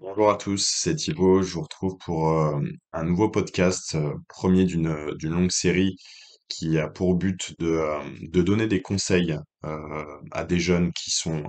Bonjour 0.00 0.30
à 0.30 0.36
tous, 0.36 0.64
c'est 0.74 0.94
Thibaut. 0.96 1.42
Je 1.42 1.54
vous 1.54 1.62
retrouve 1.62 1.96
pour 1.98 2.30
euh, 2.30 2.60
un 2.92 3.04
nouveau 3.04 3.28
podcast, 3.30 3.94
euh, 3.94 4.14
premier 4.28 4.64
d'une 4.64 4.86
euh, 4.88 5.14
d'une 5.16 5.32
longue 5.32 5.50
série 5.50 5.96
qui 6.48 6.78
a 6.78 6.88
pour 6.88 7.14
but 7.14 7.54
de, 7.58 7.80
de 8.28 8.42
donner 8.42 8.66
des 8.66 8.82
conseils 8.82 9.36
à 9.62 10.44
des 10.44 10.60
jeunes 10.60 10.92
qui 10.92 11.10
sont 11.10 11.42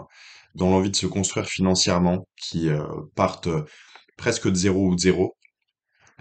dans 0.56 0.70
l'envie 0.70 0.90
de 0.92 0.96
se 0.96 1.06
construire 1.08 1.48
financièrement, 1.48 2.28
qui 2.42 2.70
partent 3.16 3.50
presque 4.18 4.50
de 4.50 4.56
zéro 4.56 4.88
ou 4.88 4.96
de 4.96 5.00
zéro, 5.02 5.36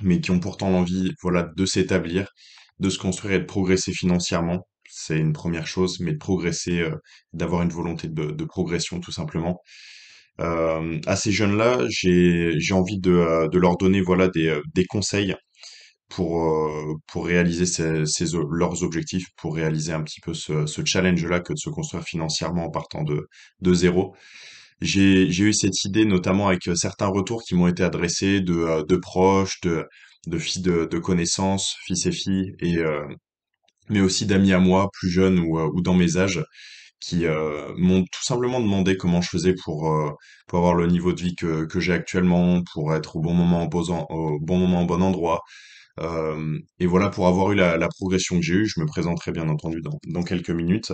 mais 0.03 0.21
qui 0.21 0.33
ont 0.33 0.41
pourtant 0.41 0.71
l'envie, 0.71 1.13
voilà, 1.23 1.45
de 1.57 1.67
s'établir, 1.67 2.29
de 2.81 2.91
se 2.91 2.99
construire 2.99 3.35
et 3.35 3.39
de 3.41 3.45
progresser 3.45 3.93
financièrement. 3.93 4.67
C'est 4.89 5.19
une 5.19 5.33
première 5.33 5.67
chose, 5.69 6.01
mais 6.01 6.13
de 6.13 6.19
progresser, 6.19 6.85
d'avoir 7.33 7.63
une 7.63 7.71
volonté 7.71 8.09
de, 8.09 8.33
de 8.33 8.45
progression 8.45 9.01
tout 9.01 9.13
simplement. 9.13 9.61
Euh, 10.41 11.01
à 11.07 11.17
ces 11.17 11.33
jeunes-là, 11.33 11.79
j'ai 11.89 12.53
j'ai 12.59 12.75
envie 12.75 12.99
de, 12.99 13.13
euh, 13.13 13.49
de 13.49 13.59
leur 13.59 13.77
donner 13.77 14.01
voilà 14.01 14.29
des, 14.29 14.49
euh, 14.49 14.61
des 14.75 14.85
conseils 14.87 15.35
pour 16.09 16.43
euh, 16.45 16.95
pour 17.09 17.27
réaliser 17.27 17.67
ces, 17.67 18.07
ces 18.07 18.27
leurs 18.51 18.83
objectifs, 18.85 19.27
pour 19.37 19.57
réaliser 19.57 19.93
un 19.93 20.03
petit 20.03 20.21
peu 20.21 20.35
ce, 20.35 20.67
ce 20.67 20.85
challenge-là 20.85 21.41
que 21.41 21.53
de 21.55 21.59
se 21.59 21.71
construire 21.71 22.05
financièrement 22.05 22.67
en 22.67 22.71
partant 22.71 23.03
de 23.05 23.29
de 23.61 23.75
zéro. 23.75 24.15
J'ai 24.81 25.31
j'ai 25.33 25.45
eu 25.47 25.53
cette 25.55 25.85
idée 25.85 26.05
notamment 26.07 26.49
avec 26.49 26.63
certains 26.77 27.09
retours 27.09 27.43
qui 27.45 27.55
m'ont 27.57 27.69
été 27.69 27.83
adressés 27.85 28.41
de 28.43 28.85
de 28.89 28.97
proches, 28.97 29.61
de 29.63 29.87
de 30.29 30.39
filles 30.39 30.63
de, 30.63 30.87
de 30.87 30.99
connaissances, 30.99 31.77
fils 31.87 32.07
et 32.07 32.13
filles, 32.13 32.55
et 32.61 32.79
euh, 32.79 33.03
mais 33.91 34.01
aussi 34.01 34.27
d'amis 34.27 34.53
à 34.53 34.59
moi 34.59 34.89
plus 34.93 35.11
jeunes 35.11 35.39
ou, 35.41 35.59
ou 35.61 35.81
dans 35.83 35.95
mes 35.95 36.17
âges 36.17 36.43
qui 37.05 37.27
euh, 37.27 37.75
m'ont 37.77 38.03
tout 38.03 38.23
simplement 38.23 38.61
demandé 38.61 38.97
comment 38.97 39.21
je 39.21 39.29
faisais 39.29 39.55
pour, 39.55 39.93
euh, 39.93 40.11
avoir 40.53 40.75
le 40.75 40.87
niveau 40.87 41.13
de 41.13 41.21
vie 41.21 41.35
que, 41.35 41.81
j'ai 41.81 41.93
actuellement, 41.93 42.63
pour 42.73 42.95
être 42.95 43.17
au 43.17 43.21
bon 43.21 43.35
moment 43.35 43.65
au, 43.65 44.39
bon 44.41 44.59
moment 44.59 44.83
au 44.83 44.87
bon 44.87 45.03
endroit. 45.03 45.43
Euh, 46.01 46.59
et 46.81 46.87
voilà, 46.87 47.11
pour 47.11 47.27
avoir 47.27 47.53
eu 47.53 47.57
la, 47.57 47.89
progression 47.89 48.37
que 48.37 48.43
j'ai 48.43 48.55
eue, 48.55 48.67
je 48.67 48.81
me 48.81 48.87
présenterai 48.87 49.33
bien 49.33 49.49
entendu 49.49 49.83
dans, 50.05 50.23
quelques 50.23 50.51
minutes. 50.51 50.93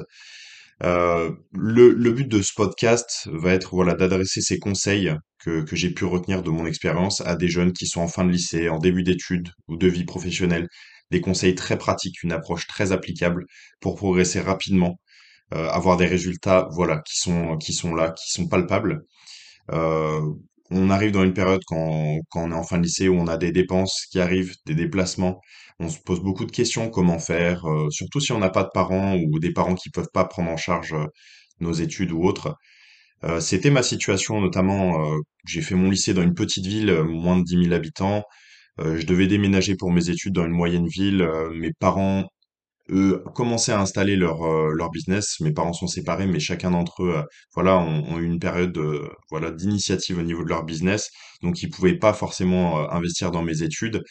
Le, 0.83 2.11
but 2.11 2.27
de 2.27 2.43
ce 2.43 2.53
podcast 2.57 3.29
va 3.33 3.53
être 3.53 3.75
voilà 3.75 3.95
d'adresser 3.95 4.41
ces 4.41 4.59
conseils 4.59 5.15
que, 5.39 5.63
que 5.63 5.77
j'ai 5.77 5.91
pu 5.91 6.05
retenir 6.07 6.43
de 6.43 6.51
mon 6.51 6.67
expérience 6.67 7.21
à 7.21 7.37
des 7.37 7.49
jeunes 7.49 7.73
qui 7.73 7.87
sont 7.87 8.01
en 8.01 8.09
fin 8.09 8.25
de 8.25 8.31
lycée, 8.31 8.69
en 8.69 8.79
début 8.79 9.05
d'études 9.05 9.51
ou 9.69 9.77
de 9.77 9.87
vie 9.87 10.05
professionnelle. 10.05 10.69
Des 11.11 11.21
conseils 11.21 11.55
très 11.55 11.79
pratiques, 11.79 12.23
une 12.23 12.33
approche 12.33 12.67
très 12.67 12.93
applicable 12.93 13.45
pour 13.81 13.97
progresser 13.97 14.41
rapidement 14.41 14.99
avoir 15.53 15.97
des 15.97 16.07
résultats, 16.07 16.69
voilà, 16.73 16.99
qui 17.07 17.19
sont 17.19 17.57
qui 17.59 17.73
sont 17.73 17.95
là, 17.95 18.11
qui 18.13 18.31
sont 18.31 18.49
palpables. 18.49 19.03
Euh, 19.73 20.21
on 20.71 20.91
arrive 20.91 21.13
dans 21.13 21.25
une 21.25 21.35
période 21.35 21.63
quand, 21.67 22.19
quand 22.31 22.45
on 22.45 22.53
est 22.53 22.55
en 22.55 22.63
fin 22.63 22.79
de 22.79 22.85
lycée 22.85 23.09
où 23.09 23.15
on 23.17 23.27
a 23.27 23.37
des 23.37 23.53
dépenses 23.53 24.07
qui 24.11 24.21
arrivent, 24.21 24.55
des 24.67 24.75
déplacements. 24.75 25.41
On 25.81 25.89
se 25.89 25.99
pose 26.01 26.21
beaucoup 26.21 26.45
de 26.45 26.53
questions, 26.53 26.91
comment 26.91 27.19
faire, 27.19 27.67
euh, 27.67 27.89
surtout 27.91 28.21
si 28.21 28.33
on 28.33 28.39
n'a 28.39 28.51
pas 28.51 28.65
de 28.65 28.71
parents 28.73 29.17
ou 29.17 29.39
des 29.41 29.53
parents 29.53 29.75
qui 29.75 29.91
peuvent 29.91 30.11
pas 30.13 30.25
prendre 30.25 30.51
en 30.51 30.57
charge 30.57 30.93
euh, 30.95 31.07
nos 31.61 31.73
études 31.73 32.13
ou 32.13 32.23
autres. 32.25 32.55
Euh, 33.25 33.41
c'était 33.41 33.71
ma 33.71 33.83
situation, 33.83 34.41
notamment, 34.41 35.15
euh, 35.15 35.19
j'ai 35.47 35.63
fait 35.63 35.75
mon 35.75 35.91
lycée 35.91 36.15
dans 36.15 36.23
une 36.23 36.35
petite 36.35 36.67
ville, 36.67 36.91
euh, 36.91 37.05
moins 37.05 37.39
de 37.39 37.45
dix 37.45 37.57
mille 37.57 37.75
habitants. 37.75 38.25
Euh, 38.81 38.99
je 38.99 39.07
devais 39.07 39.27
déménager 39.29 39.77
pour 39.77 39.93
mes 39.93 40.11
études 40.11 40.35
dans 40.35 40.47
une 40.47 40.53
moyenne 40.53 40.87
ville. 40.89 41.23
Euh, 41.23 41.51
mes 41.53 41.73
parents 41.75 42.27
eux 42.91 43.23
commençaient 43.35 43.73
à 43.73 43.81
installer 43.81 44.17
leur 44.17 44.43
euh, 44.43 44.73
leur 44.75 44.91
business. 44.91 45.41
Mes 45.41 45.53
parents 45.53 45.73
sont 45.73 45.87
séparés, 45.87 46.27
mais 46.27 46.41
chacun 46.41 46.71
d'entre 46.73 47.05
eux, 47.05 47.17
euh, 47.17 47.23
voilà, 47.55 47.79
ont, 47.79 48.19
eu 48.19 48.25
une 48.25 48.39
période 48.39 48.73
de, 48.73 49.09
voilà 49.31 49.51
d'initiative 49.51 50.19
au 50.19 50.23
niveau 50.23 50.45
de 50.45 50.49
leur 50.49 50.65
business. 50.65 51.11
Donc 51.43 51.63
ils 51.63 51.71
pouvaient 51.71 51.99
pas 51.99 52.13
forcément 52.13 52.81
euh, 52.81 52.89
investir 52.91 53.31
dans 53.31 53.43
mes 53.43 53.63
études. 53.63 54.03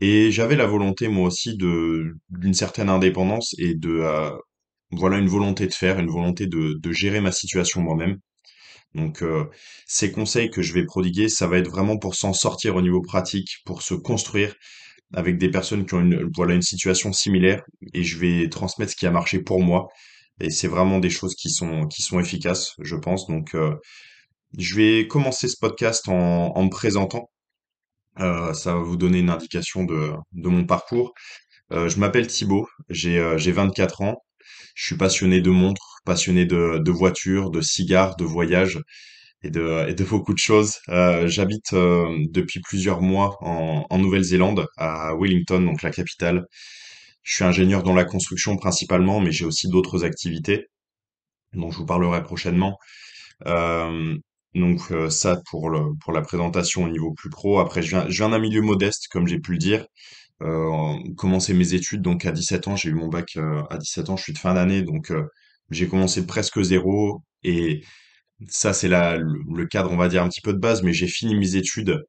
Et 0.00 0.30
j'avais 0.30 0.56
la 0.56 0.66
volonté 0.66 1.08
moi 1.08 1.28
aussi 1.28 1.56
d'une 1.56 2.54
certaine 2.54 2.90
indépendance 2.90 3.54
et 3.58 3.74
de 3.74 4.02
voilà 4.90 5.18
une 5.18 5.28
volonté 5.28 5.66
de 5.66 5.72
faire, 5.74 5.98
une 5.98 6.10
volonté 6.10 6.46
de 6.46 6.74
de 6.80 6.92
gérer 6.92 7.20
ma 7.20 7.32
situation 7.32 7.80
moi-même. 7.80 8.18
Donc 8.94 9.24
ces 9.86 10.12
conseils 10.12 10.50
que 10.50 10.62
je 10.62 10.74
vais 10.74 10.84
prodiguer, 10.84 11.28
ça 11.30 11.46
va 11.46 11.58
être 11.58 11.70
vraiment 11.70 11.98
pour 11.98 12.14
s'en 12.14 12.34
sortir 12.34 12.76
au 12.76 12.82
niveau 12.82 13.00
pratique, 13.02 13.58
pour 13.64 13.82
se 13.82 13.94
construire 13.94 14.54
avec 15.14 15.38
des 15.38 15.50
personnes 15.50 15.86
qui 15.86 15.94
ont 15.94 16.00
une, 16.00 16.30
voilà, 16.34 16.54
une 16.54 16.62
situation 16.62 17.12
similaire 17.12 17.62
et 17.94 18.02
je 18.02 18.18
vais 18.18 18.48
transmettre 18.48 18.92
ce 18.92 18.96
qui 18.96 19.06
a 19.06 19.10
marché 19.10 19.40
pour 19.40 19.62
moi. 19.62 19.88
Et 20.40 20.50
c'est 20.50 20.68
vraiment 20.68 20.98
des 20.98 21.10
choses 21.10 21.34
qui 21.34 21.50
sont, 21.50 21.86
qui 21.86 22.02
sont 22.02 22.20
efficaces, 22.20 22.74
je 22.80 22.96
pense. 22.96 23.26
Donc, 23.26 23.54
euh, 23.54 23.74
je 24.58 24.76
vais 24.76 25.06
commencer 25.08 25.48
ce 25.48 25.56
podcast 25.60 26.08
en, 26.08 26.62
me 26.62 26.70
présentant. 26.70 27.30
Euh, 28.20 28.52
ça 28.54 28.74
va 28.74 28.80
vous 28.80 28.96
donner 28.96 29.18
une 29.20 29.30
indication 29.30 29.84
de, 29.84 30.12
de 30.32 30.48
mon 30.48 30.64
parcours. 30.66 31.12
Euh, 31.72 31.88
je 31.88 31.98
m'appelle 31.98 32.26
Thibaut, 32.26 32.68
j'ai 32.90 33.34
j'ai 33.38 33.52
24 33.52 34.02
ans. 34.02 34.16
Je 34.74 34.86
suis 34.86 34.96
passionné 34.96 35.40
de 35.40 35.50
montres, 35.50 36.00
passionné 36.04 36.44
de, 36.46 36.78
de 36.78 36.90
voitures, 36.90 37.50
de 37.50 37.60
cigares, 37.60 38.16
de 38.16 38.24
voyages 38.24 38.80
et 39.42 39.50
de, 39.50 40.04
beaucoup 40.04 40.32
de 40.32 40.38
choses. 40.38 40.76
Euh, 40.88 41.28
j'habite 41.28 41.72
euh, 41.72 42.24
depuis 42.30 42.60
plusieurs 42.60 43.00
mois 43.00 43.36
en, 43.40 43.98
Nouvelle-Zélande, 43.98 44.66
à 44.76 45.14
Wellington, 45.16 45.60
donc 45.60 45.82
la 45.82 45.90
capitale. 45.90 46.44
Je 47.22 47.34
suis 47.36 47.44
ingénieur 47.44 47.82
dans 47.82 47.94
la 47.94 48.04
construction 48.04 48.56
principalement, 48.56 49.20
mais 49.20 49.32
j'ai 49.32 49.44
aussi 49.44 49.68
d'autres 49.68 50.04
activités 50.04 50.66
dont 51.54 51.70
je 51.70 51.78
vous 51.78 51.86
parlerai 51.86 52.22
prochainement. 52.22 52.78
Euh, 53.46 54.16
donc 54.54 54.80
ça 55.10 55.40
pour 55.50 55.70
la 55.70 56.22
présentation 56.22 56.84
au 56.84 56.88
niveau 56.88 57.12
plus 57.12 57.30
pro. 57.30 57.58
Après, 57.60 57.82
je 57.82 57.96
viens, 58.08 58.28
d'un 58.30 58.38
milieu 58.38 58.62
modeste, 58.62 59.08
comme 59.10 59.26
j'ai 59.26 59.38
pu 59.38 59.52
le 59.52 59.58
dire. 59.58 59.86
Euh, 60.42 60.96
commencé 61.16 61.54
mes 61.54 61.74
études 61.74 62.02
donc 62.02 62.26
à 62.26 62.32
17 62.32 62.68
ans, 62.68 62.76
j'ai 62.76 62.90
eu 62.90 62.94
mon 62.94 63.08
bac 63.08 63.38
à 63.70 63.78
17 63.78 64.10
ans, 64.10 64.16
je 64.16 64.22
suis 64.22 64.32
de 64.34 64.38
fin 64.38 64.54
d'année, 64.54 64.82
donc 64.82 65.12
j'ai 65.70 65.88
commencé 65.88 66.26
presque 66.26 66.60
zéro 66.62 67.22
et 67.42 67.82
ça 68.48 68.72
c'est 68.72 68.88
la, 68.88 69.16
le 69.18 69.66
cadre 69.66 69.90
on 69.92 69.96
va 69.96 70.08
dire 70.08 70.22
un 70.22 70.28
petit 70.28 70.40
peu 70.42 70.52
de 70.52 70.58
base, 70.58 70.82
mais 70.82 70.92
j'ai 70.92 71.08
fini 71.08 71.34
mes 71.36 71.56
études 71.56 72.02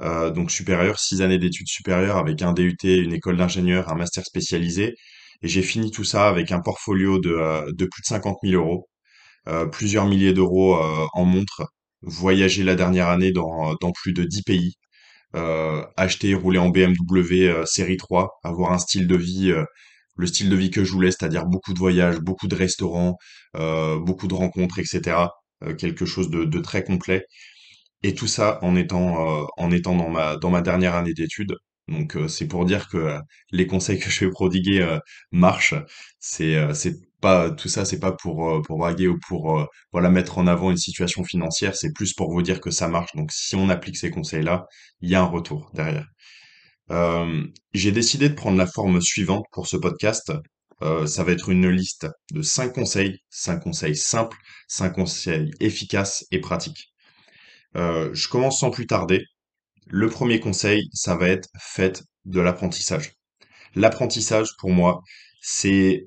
euh, 0.00 0.30
donc 0.30 0.50
supérieures, 0.50 0.98
six 1.00 1.22
années 1.22 1.38
d'études 1.38 1.68
supérieures 1.68 2.16
avec 2.18 2.42
un 2.42 2.52
DUT, 2.52 2.76
une 2.84 3.12
école 3.14 3.36
d'ingénieur, 3.36 3.90
un 3.90 3.96
master 3.96 4.24
spécialisé, 4.24 4.94
et 5.42 5.48
j'ai 5.48 5.62
fini 5.62 5.90
tout 5.90 6.04
ça 6.04 6.28
avec 6.28 6.52
un 6.52 6.60
portfolio 6.60 7.18
de, 7.18 7.30
euh, 7.30 7.64
de 7.72 7.86
plus 7.86 8.02
de 8.02 8.06
cinquante 8.06 8.38
mille 8.42 8.56
euros 8.56 8.88
euh, 9.48 9.66
plusieurs 9.66 10.06
milliers 10.06 10.32
d'euros 10.34 10.76
euh, 10.76 11.06
en 11.14 11.24
montres, 11.24 11.62
voyager 12.02 12.64
la 12.64 12.74
dernière 12.76 13.08
année 13.08 13.32
dans, 13.32 13.74
dans 13.80 13.92
plus 13.92 14.12
de 14.12 14.24
10 14.24 14.42
pays, 14.42 14.74
euh, 15.36 15.84
acheter, 15.96 16.34
rouler 16.34 16.58
en 16.58 16.70
BMW 16.70 17.64
série 17.66 17.96
3, 17.98 18.40
avoir 18.44 18.72
un 18.72 18.78
style 18.78 19.06
de 19.08 19.16
vie, 19.16 19.52
le 20.16 20.26
style 20.26 20.50
de 20.50 20.56
vie 20.56 20.70
que 20.70 20.84
je 20.84 20.92
voulais, 20.92 21.10
c'est-à-dire 21.10 21.46
beaucoup 21.46 21.72
de 21.72 21.78
voyages, 21.78 22.20
beaucoup 22.20 22.46
de 22.48 22.54
restaurants, 22.54 23.16
euh, 23.56 23.98
beaucoup 23.98 24.28
de 24.28 24.34
rencontres, 24.34 24.78
etc. 24.78 25.30
Euh, 25.64 25.74
quelque 25.74 26.06
chose 26.06 26.30
de, 26.30 26.60
très 26.60 26.84
complet. 26.84 27.26
Et 28.02 28.14
tout 28.14 28.26
ça 28.26 28.58
en 28.62 28.76
étant, 28.76 29.42
euh, 29.42 29.46
en 29.58 29.70
étant 29.72 29.96
dans 29.96 30.10
ma, 30.10 30.36
dans 30.36 30.50
ma 30.50 30.62
dernière 30.62 30.94
année 30.94 31.14
d'études. 31.14 31.56
Donc 31.88 32.16
euh, 32.16 32.28
c'est 32.28 32.46
pour 32.48 32.64
dire 32.66 32.88
que 32.88 33.18
les 33.52 33.66
conseils 33.66 33.98
que 33.98 34.10
je 34.10 34.24
vais 34.24 34.30
prodiguer 34.30 34.98
marchent. 35.32 35.74
C'est 36.20 36.74
c'est 36.74 36.94
pas 37.20 37.50
tout 37.50 37.68
ça, 37.68 37.84
c'est 37.84 38.00
pas 38.00 38.12
pour 38.12 38.62
pour 38.62 38.78
braguer 38.78 39.08
ou 39.08 39.18
pour 39.28 39.66
voilà 39.92 40.10
mettre 40.10 40.38
en 40.38 40.46
avant 40.46 40.70
une 40.70 40.76
situation 40.76 41.24
financière. 41.24 41.76
C'est 41.76 41.92
plus 41.92 42.14
pour 42.14 42.30
vous 42.32 42.42
dire 42.42 42.60
que 42.60 42.70
ça 42.70 42.88
marche. 42.88 43.14
Donc 43.16 43.32
si 43.32 43.56
on 43.56 43.68
applique 43.68 43.96
ces 43.96 44.10
conseils-là, 44.10 44.66
il 45.00 45.10
y 45.10 45.14
a 45.14 45.20
un 45.20 45.24
retour 45.24 45.70
derrière. 45.74 46.06
J'ai 47.74 47.92
décidé 47.92 48.28
de 48.28 48.34
prendre 48.34 48.58
la 48.58 48.66
forme 48.66 49.00
suivante 49.00 49.44
pour 49.52 49.66
ce 49.66 49.76
podcast. 49.76 50.32
Euh, 50.82 51.06
ça 51.06 51.24
va 51.24 51.32
être 51.32 51.50
une 51.50 51.68
liste 51.68 52.06
de 52.32 52.42
cinq 52.42 52.74
conseils, 52.74 53.18
cinq 53.30 53.60
conseils 53.60 53.96
simples, 53.96 54.38
cinq 54.68 54.92
conseils 54.92 55.50
efficaces 55.60 56.26
et 56.30 56.40
pratiques. 56.40 56.92
Euh, 57.76 58.10
je 58.14 58.28
commence 58.28 58.60
sans 58.60 58.70
plus 58.70 58.86
tarder. 58.86 59.24
Le 59.88 60.08
premier 60.08 60.40
conseil, 60.40 60.88
ça 60.92 61.16
va 61.16 61.28
être 61.28 61.48
faites 61.60 62.04
de 62.24 62.40
l'apprentissage. 62.40 63.12
L'apprentissage, 63.74 64.48
pour 64.58 64.70
moi, 64.70 65.02
c'est 65.40 66.06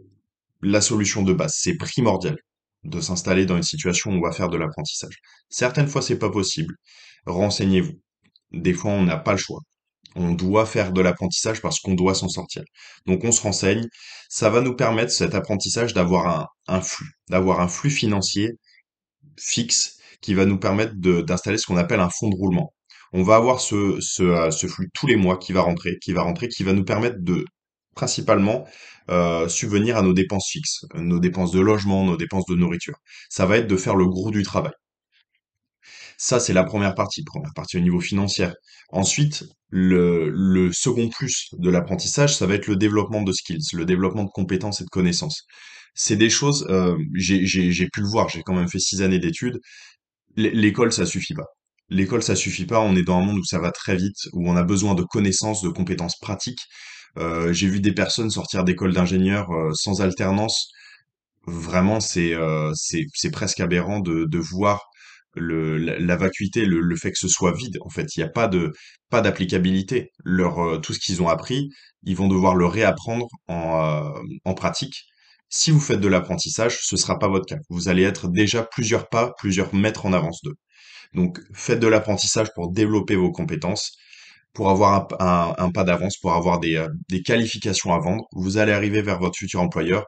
la 0.62 0.81
solution 0.81 1.24
de 1.24 1.34
base. 1.34 1.56
C'est 1.58 1.78
primordial 1.78 2.38
de 2.84 3.00
s'installer 3.02 3.46
dans 3.46 3.58
une 3.58 3.64
situation 3.64 4.12
où 4.12 4.16
on 4.16 4.22
va 4.22 4.31
faire 4.31 4.50
de 4.50 4.58
l'apprentissage. 4.58 5.18
Certaines 5.50 5.88
fois, 5.88 6.02
c'est 6.02 6.19
pas 6.19 6.30
possible. 6.31 6.76
Renseignez-vous. 7.26 8.00
Des 8.52 8.74
fois, 8.74 8.92
on 8.92 9.04
n'a 9.04 9.18
pas 9.18 9.31
le 9.34 9.38
choix. 9.38 9.60
On 10.15 10.31
doit 10.33 10.65
faire 10.65 10.92
de 10.92 11.01
l'apprentissage 11.01 11.62
parce 11.62 11.80
qu'on 11.80 11.94
doit 11.95 12.15
s'en 12.15 12.30
sortir. 12.30 12.63
Donc, 13.06 13.24
on 13.24 13.31
se 13.31 13.42
renseigne. 13.42 13.88
Ça 14.30 14.50
va 14.50 14.62
nous 14.62 14.75
permettre, 14.75 15.12
cet 15.12 15.36
apprentissage, 15.36 15.94
d'avoir 15.94 16.50
un, 16.68 16.81
flux, 16.81 17.10
d'avoir 17.30 17.62
un 17.62 17.68
flux 17.68 17.89
financier 17.92 18.51
fixe 19.38 19.98
qui 20.21 20.33
va 20.33 20.45
nous 20.45 20.60
permettre 20.60 20.94
d'installer 20.95 21.57
ce 21.57 21.65
qu'on 21.65 21.77
appelle 21.77 22.00
un 22.00 22.10
fonds 22.10 22.30
de 22.30 22.36
roulement. 22.36 22.74
On 23.13 23.24
va 23.24 23.36
avoir 23.36 23.60
ce, 23.62 23.98
ce, 24.01 24.50
ce 24.51 24.68
flux 24.68 24.89
tous 24.94 25.07
les 25.07 25.15
mois 25.15 25.38
qui 25.38 25.54
va 25.54 25.62
rentrer, 25.62 25.98
qui 26.01 26.13
va 26.13 26.24
rentrer, 26.24 26.48
qui 26.48 26.63
va 26.63 26.74
nous 26.74 26.86
permettre 26.86 27.18
de 27.19 27.45
principalement 27.95 28.66
euh, 29.09 29.48
subvenir 29.48 29.98
à 29.98 30.01
nos 30.01 30.13
dépenses 30.13 30.50
fixes, 30.50 30.86
nos 30.95 31.19
dépenses 31.19 31.51
de 31.51 31.59
logement, 31.59 32.06
nos 32.06 32.18
dépenses 32.18 32.45
de 32.48 32.56
nourriture. 32.56 32.95
Ça 33.30 33.45
va 33.45 33.57
être 33.57 33.68
de 33.68 33.77
faire 33.77 33.95
le 33.95 34.07
gros 34.07 34.31
du 34.31 34.44
travail. 34.44 34.74
Ça, 36.18 36.39
c'est 36.39 36.53
la 36.53 36.63
première 36.63 36.95
partie, 36.95 37.24
première 37.24 37.53
partie 37.56 37.77
au 37.77 37.81
niveau 37.81 38.00
financier. 38.00 38.47
Ensuite, 38.89 39.45
le, 39.69 40.71
second 40.71 41.09
plus 41.09 41.50
de 41.53 41.69
l'apprentissage, 41.69 42.35
ça 42.35 42.45
va 42.45 42.56
être 42.56 42.68
le 42.68 42.75
développement 42.75 43.21
de 43.24 43.31
skills, 43.31 43.74
le 43.74 43.85
développement 43.85 44.24
de 44.24 44.30
compétences 44.30 44.81
et 44.81 44.83
de 44.83 44.89
connaissances. 44.89 45.44
C'est 45.95 46.15
des 46.15 46.30
choses, 46.30 46.65
euh, 46.69 46.97
j'ai 47.15 47.88
pu 47.91 48.01
le 48.01 48.07
voir, 48.07 48.30
j'ai 48.30 48.41
quand 48.44 48.56
même 48.56 48.69
fait 48.69 48.80
six 48.80 49.01
années 49.01 49.19
d'études. 49.19 49.59
L'école, 50.35 50.91
ça 50.94 51.06
suffit 51.06 51.33
pas. 51.35 51.45
L'école, 51.89 52.24
ça 52.24 52.35
suffit 52.35 52.65
pas. 52.65 52.80
On 52.80 52.95
est 52.95 53.03
dans 53.03 53.18
un 53.18 53.25
monde 53.25 53.39
où 53.39 53.44
ça 53.45 53.59
va 53.59 53.71
très 53.71 53.95
vite, 53.95 54.18
où 54.33 54.50
on 54.50 54.56
a 54.56 54.63
besoin 54.63 54.95
de 54.95 55.03
connaissances, 55.03 55.62
de 55.62 55.69
compétences 55.69 56.18
pratiques. 56.18 56.62
Euh, 57.18 57.53
j'ai 57.53 57.68
vu 57.68 57.80
des 57.81 57.94
personnes 57.94 58.31
sortir 58.31 58.63
d'école 58.63 58.94
d'ingénieur 58.94 59.51
euh, 59.51 59.71
sans 59.74 60.01
alternance 60.01 60.71
Vraiment, 61.45 62.00
c'est 62.00 62.38
presque 63.33 63.59
aberrant 63.59 64.00
de 64.00 64.38
voir 64.39 64.81
le 65.35 65.77
la, 65.77 66.15
vacuité, 66.15 66.65
le, 66.65 66.80
le 66.81 66.95
fait 66.95 67.12
que 67.12 67.18
ce 67.18 67.27
soit 67.27 67.53
vide. 67.53 67.77
En 67.81 67.89
fait, 67.89 68.15
il 68.15 68.19
n'y 68.19 68.24
a 68.24 68.30
pas 68.30 68.47
de 68.47 68.71
pas 69.09 69.21
d'applicabilité. 69.21 70.12
Leur 70.24 70.59
euh, 70.59 70.77
tout 70.80 70.94
ce 70.94 71.00
qu'ils 71.00 71.21
ont 71.21 71.30
appris, 71.30 71.69
ils 72.03 72.15
vont 72.15 72.27
devoir 72.27 72.56
le 72.56 72.65
réapprendre 72.65 73.27
en 73.47 73.81
euh, 74.15 74.21
en 74.45 74.53
pratique. 74.53 75.03
Si 75.50 75.71
vous 75.71 75.80
faites 75.80 76.00
de 76.00 76.07
l'apprentissage, 76.07 76.80
ce 76.81 76.97
sera 76.97 77.19
pas 77.19 77.27
votre 77.27 77.45
cas. 77.45 77.57
Vous 77.69 77.88
allez 77.88 78.03
être 78.03 78.27
déjà 78.27 78.63
plusieurs 78.63 79.07
pas, 79.09 79.33
plusieurs 79.38 79.74
mètres 79.75 80.06
en 80.06 80.13
avance 80.13 80.41
d'eux. 80.44 80.56
Donc, 81.13 81.39
faites 81.53 81.80
de 81.80 81.88
l'apprentissage 81.88 82.50
pour 82.56 82.71
développer 82.71 83.15
vos 83.15 83.31
compétences, 83.31 83.91
pour 84.53 84.69
avoir 84.69 85.07
un 85.19 85.71
pas 85.71 85.83
d'avance, 85.83 86.18
pour 86.18 86.33
avoir 86.33 86.59
des, 86.59 86.75
euh, 86.77 86.88
des 87.09 87.21
qualifications 87.21 87.94
à 87.94 88.00
vendre. 88.00 88.25
Vous 88.33 88.57
allez 88.57 88.71
arriver 88.71 89.01
vers 89.01 89.19
votre 89.19 89.38
futur 89.38 89.62
employeur 89.62 90.06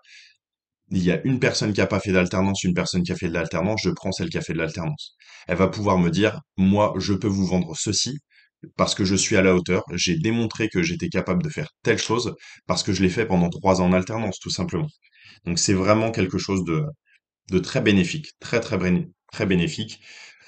il 0.92 1.04
y 1.04 1.12
a 1.12 1.22
une 1.26 1.40
personne 1.40 1.74
qui 1.74 1.82
a 1.82 1.88
pas 1.88 2.00
fait 2.00 2.12
d'alternance, 2.12 2.64
une 2.64 2.74
personne 2.74 3.04
qui 3.04 3.12
a 3.12 3.16
fait 3.16 3.28
de 3.28 3.34
l'alternance, 3.34 3.82
je 3.84 3.90
prends 3.90 4.12
celle 4.12 4.30
qui 4.30 4.38
a 4.38 4.42
fait 4.42 4.54
de 4.54 4.60
l'alternance. 4.60 5.16
Elle 5.48 5.58
va 5.58 5.68
pouvoir 5.68 5.98
me 5.98 6.10
dire, 6.10 6.42
moi, 6.58 6.94
je 6.98 7.14
peux 7.14 7.28
vous 7.28 7.46
vendre 7.46 7.76
ceci 7.76 8.20
parce 8.78 8.96
que 8.96 9.06
je 9.06 9.16
suis 9.16 9.36
à 9.36 9.42
la 9.42 9.56
hauteur. 9.56 9.84
J'ai 9.94 10.18
démontré 10.18 10.70
que 10.70 10.84
j'étais 10.84 11.10
capable 11.10 11.44
de 11.44 11.50
faire 11.50 11.70
telle 11.84 11.98
chose 11.98 12.36
parce 12.68 12.84
que 12.84 12.94
je 12.94 13.02
l'ai 13.02 13.10
fait 13.10 13.26
pendant 13.26 13.50
trois 13.50 13.82
ans 13.82 13.88
en 13.88 13.94
alternance, 13.94 14.40
tout 14.40 14.50
simplement. 14.50 14.88
Donc 15.46 15.60
c'est 15.60 15.74
vraiment 15.74 16.12
quelque 16.12 16.38
chose 16.38 16.64
de, 16.66 17.60
très 17.60 17.82
bénéfique, 17.82 18.28
très 18.40 18.60
très 18.60 18.80
très 19.32 19.46
bénéfique. 19.46 20.00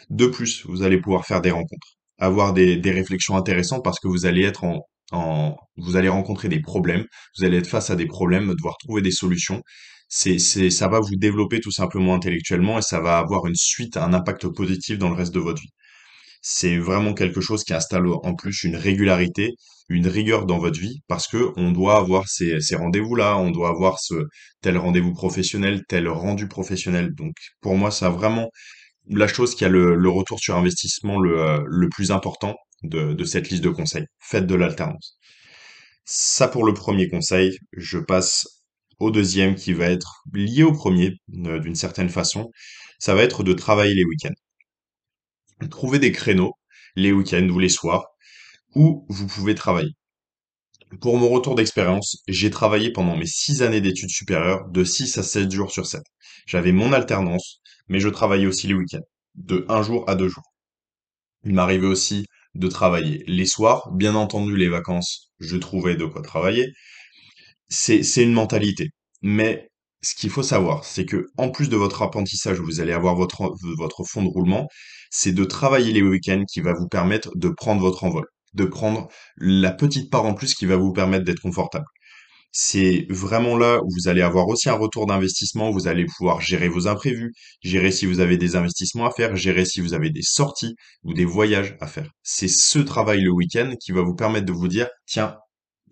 De 0.09 0.27
plus, 0.27 0.65
vous 0.65 0.83
allez 0.83 0.99
pouvoir 0.99 1.25
faire 1.25 1.41
des 1.41 1.51
rencontres, 1.51 1.97
avoir 2.17 2.53
des, 2.53 2.79
réflexions 2.85 3.35
intéressantes 3.35 3.83
parce 3.83 3.99
que 3.99 4.07
vous 4.07 4.25
allez 4.25 4.43
être 4.43 4.63
en, 4.63 5.57
vous 5.77 5.95
allez 5.95 6.09
rencontrer 6.09 6.49
des 6.49 6.61
problèmes, 6.61 7.05
vous 7.37 7.45
allez 7.45 7.57
être 7.57 7.67
face 7.67 7.89
à 7.89 7.95
des 7.95 8.07
problèmes, 8.07 8.53
devoir 8.55 8.77
trouver 8.77 9.01
des 9.01 9.11
solutions. 9.11 9.61
C'est, 10.09 10.39
c'est, 10.39 10.69
ça 10.69 10.87
va 10.87 10.99
vous 10.99 11.15
développer 11.17 11.59
tout 11.59 11.71
simplement 11.71 12.15
intellectuellement 12.15 12.79
et 12.79 12.81
ça 12.81 12.99
va 13.01 13.17
avoir 13.19 13.45
une 13.45 13.55
suite, 13.55 13.97
un 13.97 14.13
impact 14.13 14.47
positif 14.49 14.97
dans 14.97 15.09
le 15.09 15.15
reste 15.15 15.33
de 15.33 15.39
votre 15.39 15.61
vie. 15.61 15.69
C'est 16.41 16.77
vraiment 16.77 17.13
quelque 17.13 17.41
chose 17.41 17.63
qui 17.63 17.73
installe 17.73 18.07
en 18.07 18.35
plus 18.35 18.63
une 18.63 18.75
régularité, 18.75 19.53
une 19.89 20.07
rigueur 20.07 20.45
dans 20.45 20.59
votre 20.59 20.79
vie 20.79 21.01
parce 21.07 21.27
que 21.27 21.51
on 21.57 21.71
doit 21.71 21.97
avoir 21.97 22.27
ces, 22.29 22.59
ces 22.61 22.75
rendez-vous-là, 22.75 23.37
on 23.37 23.51
doit 23.51 23.69
avoir 23.69 23.99
ce 23.99 24.15
tel 24.61 24.77
rendez-vous 24.77 25.13
professionnel, 25.13 25.83
tel 25.89 26.07
rendu 26.09 26.47
professionnel. 26.47 27.13
Donc 27.15 27.35
pour 27.61 27.75
moi, 27.75 27.91
ça 27.91 28.09
vraiment 28.09 28.49
la 29.09 29.27
chose 29.27 29.55
qui 29.55 29.65
a 29.65 29.69
le, 29.69 29.95
le 29.95 30.09
retour 30.09 30.39
sur 30.39 30.55
investissement 30.57 31.19
le, 31.19 31.63
le 31.67 31.89
plus 31.89 32.11
important 32.11 32.55
de, 32.83 33.13
de 33.13 33.25
cette 33.25 33.49
liste 33.49 33.63
de 33.63 33.69
conseils. 33.69 34.05
Faites 34.19 34.47
de 34.47 34.55
l'alternance. 34.55 35.17
Ça 36.05 36.47
pour 36.47 36.65
le 36.65 36.73
premier 36.73 37.09
conseil. 37.09 37.57
Je 37.73 37.99
passe 37.99 38.56
au 38.99 39.11
deuxième 39.11 39.55
qui 39.55 39.73
va 39.73 39.85
être 39.85 40.23
lié 40.33 40.63
au 40.63 40.73
premier 40.73 41.13
euh, 41.45 41.59
d'une 41.59 41.75
certaine 41.75 42.09
façon. 42.09 42.51
Ça 42.99 43.15
va 43.15 43.23
être 43.23 43.43
de 43.43 43.53
travailler 43.53 43.93
les 43.93 44.05
week-ends. 44.05 44.33
Trouver 45.69 45.99
des 45.99 46.11
créneaux 46.11 46.53
les 46.95 47.11
week-ends 47.11 47.47
ou 47.49 47.59
les 47.59 47.69
soirs 47.69 48.05
où 48.75 49.05
vous 49.09 49.27
pouvez 49.27 49.55
travailler. 49.55 49.93
Pour 51.01 51.17
mon 51.17 51.29
retour 51.29 51.55
d'expérience, 51.55 52.23
j'ai 52.27 52.49
travaillé 52.49 52.91
pendant 52.91 53.17
mes 53.17 53.25
six 53.25 53.61
années 53.61 53.81
d'études 53.81 54.09
supérieures 54.09 54.67
de 54.69 54.83
6 54.83 55.17
à 55.17 55.23
7 55.23 55.51
jours 55.51 55.71
sur 55.71 55.85
7. 55.85 56.01
J'avais 56.45 56.71
mon 56.71 56.93
alternance, 56.93 57.61
mais 57.89 57.99
je 57.99 58.09
travaillais 58.09 58.45
aussi 58.45 58.67
les 58.67 58.73
week-ends, 58.73 59.05
de 59.35 59.65
un 59.67 59.81
jour 59.83 60.09
à 60.09 60.15
deux 60.15 60.29
jours. 60.29 60.53
Il 61.43 61.53
m'arrivait 61.53 61.87
aussi 61.87 62.25
de 62.55 62.67
travailler 62.67 63.23
les 63.27 63.45
soirs. 63.45 63.91
Bien 63.91 64.15
entendu, 64.15 64.55
les 64.55 64.69
vacances, 64.69 65.31
je 65.39 65.57
trouvais 65.57 65.95
de 65.95 66.05
quoi 66.05 66.21
travailler. 66.21 66.71
C'est, 67.69 68.01
une 68.23 68.33
mentalité. 68.33 68.89
Mais 69.21 69.69
ce 70.01 70.15
qu'il 70.15 70.29
faut 70.29 70.43
savoir, 70.43 70.85
c'est 70.85 71.05
que 71.05 71.27
en 71.37 71.49
plus 71.49 71.69
de 71.69 71.75
votre 71.77 72.01
apprentissage, 72.01 72.59
vous 72.59 72.79
allez 72.79 72.93
avoir 72.93 73.15
votre, 73.15 73.51
votre 73.77 74.03
fond 74.03 74.23
de 74.23 74.29
roulement, 74.29 74.67
c'est 75.11 75.33
de 75.33 75.43
travailler 75.43 75.91
les 75.93 76.01
week-ends 76.01 76.43
qui 76.51 76.61
va 76.61 76.73
vous 76.73 76.87
permettre 76.87 77.31
de 77.35 77.49
prendre 77.49 77.81
votre 77.81 78.03
envol, 78.03 78.25
de 78.53 78.65
prendre 78.65 79.07
la 79.37 79.71
petite 79.71 80.09
part 80.11 80.25
en 80.25 80.33
plus 80.33 80.53
qui 80.55 80.65
va 80.65 80.77
vous 80.77 80.93
permettre 80.93 81.25
d'être 81.25 81.41
confortable. 81.41 81.85
C'est 82.51 83.05
vraiment 83.09 83.57
là 83.57 83.79
où 83.83 83.89
vous 83.91 84.07
allez 84.07 84.21
avoir 84.21 84.47
aussi 84.47 84.69
un 84.69 84.73
retour 84.73 85.05
d'investissement, 85.05 85.69
vous 85.71 85.87
allez 85.87 86.05
pouvoir 86.05 86.41
gérer 86.41 86.69
vos 86.69 86.87
imprévus, 86.87 87.33
gérer 87.61 87.91
si 87.91 88.05
vous 88.05 88.19
avez 88.19 88.37
des 88.37 88.55
investissements 88.55 89.05
à 89.05 89.11
faire, 89.11 89.35
gérer 89.35 89.65
si 89.65 89.81
vous 89.81 89.93
avez 89.93 90.09
des 90.09 90.23
sorties 90.23 90.75
ou 91.03 91.13
des 91.13 91.25
voyages 91.25 91.75
à 91.81 91.87
faire. 91.87 92.09
C'est 92.23 92.47
ce 92.47 92.79
travail 92.79 93.21
le 93.21 93.31
week-end 93.31 93.73
qui 93.79 93.91
va 93.91 94.01
vous 94.01 94.15
permettre 94.15 94.45
de 94.45 94.53
vous 94.53 94.67
dire, 94.67 94.87
tiens, 95.05 95.37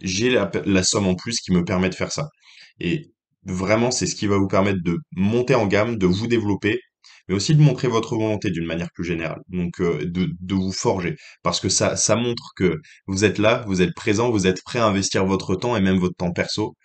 j'ai 0.01 0.30
la, 0.30 0.83
somme 0.83 1.07
en 1.07 1.15
plus 1.15 1.39
qui 1.39 1.51
me 1.51 1.63
permet 1.63 1.89
de 1.89 1.95
faire 1.95 2.12
ça. 2.12 2.30
Et 2.80 3.12
vraiment, 3.45 3.92
c'est 3.92 4.07
ce 4.07 4.15
qui 4.15 4.27
va 4.27 4.38
vous 4.38 4.47
permettre 4.47 4.80
de 4.83 4.97
monter 5.13 5.56
en 5.56 5.68
gamme, 5.68 5.97
de 5.97 6.06
vous 6.07 6.27
développer, 6.27 6.80
mais 7.27 7.36
aussi 7.36 7.56
de 7.56 7.62
montrer 7.62 7.88
votre 7.88 8.15
volonté 8.15 8.51
d'une 8.51 8.65
manière 8.65 8.89
plus 8.94 9.03
générale. 9.06 9.42
Donc, 9.50 9.80
euh, 9.81 10.06
de, 10.06 10.30
de 10.39 10.56
vous 10.56 10.71
forger. 10.71 11.15
Parce 11.44 11.59
que 11.59 11.69
ça, 11.69 11.95
ça 11.95 12.15
montre 12.15 12.51
que 12.56 12.80
vous 13.07 13.25
êtes 13.25 13.38
là, 13.39 13.63
vous 13.68 13.81
êtes 13.81 13.94
présent, 13.95 14.31
vous 14.31 14.47
êtes 14.47 14.63
prêt 14.63 14.80
à 14.80 14.86
investir 14.86 15.25
votre 15.25 15.56
temps 15.56 15.75
et 15.75 15.81
même 15.81 15.97
votre 15.97 16.15
temps 16.15 16.31
perso 16.31 16.75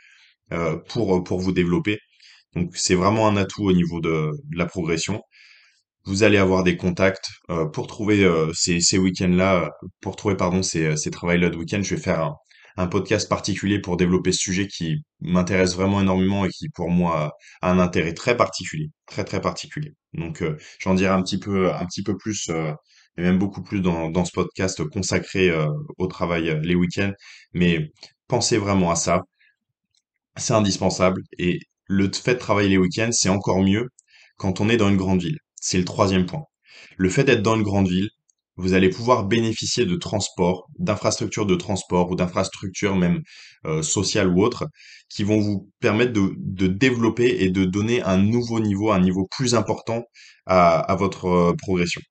euh, 0.53 0.77
pour, 0.89 1.23
pour 1.25 1.41
vous 1.41 1.53
développer. 1.53 1.99
Donc, 2.57 2.77
c'est 2.77 2.95
vraiment 2.97 3.29
un 3.29 3.37
atout 3.37 3.65
au 3.65 3.73
niveau 3.73 4.01
de, 4.01 4.31
la 4.53 4.67
progression. 4.67 5.23
Vous 6.05 6.23
allez 6.25 6.39
avoir 6.39 6.65
des 6.65 6.77
contacts 6.77 7.29
euh, 7.51 7.67
pour 7.67 7.87
trouver 7.87 8.29
ces, 8.55 8.81
ces 8.81 8.99
week-ends-là, 8.99 9.65
euh, 9.65 9.69
pour 10.01 10.17
trouver 10.17 10.37
pardon 10.37 10.63
ces, 10.63 10.97
ces 10.97 11.11
travails-là 11.11 11.51
de 11.51 11.57
week-end. 11.57 11.81
Je 11.83 11.95
vais 11.95 12.01
faire 12.01 12.21
un, 12.23 12.35
un 12.77 12.87
podcast 12.87 13.29
particulier 13.29 13.81
pour 13.81 13.97
développer 13.97 14.33
ce 14.33 14.39
sujet 14.39 14.67
qui 14.69 15.03
m'intéresse 15.21 15.75
vraiment 15.75 16.01
énormément 16.01 16.45
et 16.45 16.49
qui 16.51 16.69
pour 16.71 16.91
moi 16.91 17.33
a 17.63 17.71
un 17.71 17.79
intérêt 17.79 18.15
très 18.15 18.37
particulier, 18.37 18.91
très 19.07 19.25
très 19.25 19.41
particulier. 19.41 19.95
Donc 20.15 20.43
euh, 20.43 20.57
j'en 20.81 20.95
dirai 20.95 21.11
un 21.11 21.23
petit 21.23 21.39
peu 21.39 21.73
un 21.73 21.87
petit 21.87 22.03
peu 22.03 22.17
plus 22.17 22.49
euh, 22.51 22.73
et 23.17 23.23
même 23.23 23.39
beaucoup 23.39 23.63
plus 23.63 23.81
dans, 23.81 24.25
ce 24.25 24.33
podcast 24.33 24.85
consacré 24.89 25.51
euh, 25.51 25.67
au 25.99 26.07
travail 26.07 26.59
les 26.63 26.75
week-ends. 26.75 27.13
Mais 27.53 27.91
pensez 28.29 28.57
vraiment 28.59 28.91
à 28.91 28.97
ça, 28.97 29.23
c'est 30.37 30.55
indispensable 30.55 31.23
et 31.39 31.61
le 31.87 32.11
fait 32.13 32.35
de 32.35 32.39
travailler 32.39 32.69
les 32.69 32.79
week-ends, 32.79 33.11
c'est 33.13 33.29
encore 33.29 33.61
mieux 33.63 33.89
quand 34.37 34.61
on 34.61 34.69
est 34.69 34.77
dans 34.77 34.89
une 34.89 34.97
grande 34.97 35.23
ville. 35.23 35.39
C'est 35.61 35.79
le 35.79 35.85
troisième 35.85 36.27
point. 36.27 36.45
Le 36.97 37.09
fait 37.11 37.25
d'être 37.25 37.43
dans 37.43 37.57
une 37.57 37.63
grande 37.63 37.89
ville, 37.89 38.11
vous 38.61 38.75
allez 38.75 38.91
pouvoir 38.91 39.25
bénéficier 39.25 39.87
de 39.87 39.97
transports, 39.97 40.69
d'infrastructures 40.79 41.47
de 41.47 41.57
transport 41.57 42.11
ou 42.11 42.15
d'infrastructures 42.15 42.97
même 42.97 43.23
euh, 43.67 43.83
sociales 43.83 44.29
ou 44.29 44.43
autres, 44.43 44.67
qui 45.09 45.25
vont 45.25 45.41
vous 45.41 45.71
permettre 45.81 46.13
de, 46.13 46.67
développer 46.67 47.43
et 47.43 47.51
de 47.51 47.65
donner 47.65 48.03
un 48.03 48.19
nouveau 48.19 48.61
niveau, 48.61 48.93
un 48.93 49.01
niveau 49.01 49.27
plus 49.31 49.55
important 49.55 50.05
à, 50.47 50.95
votre 50.99 51.27
euh, 51.27 51.55
progression. 51.57 52.03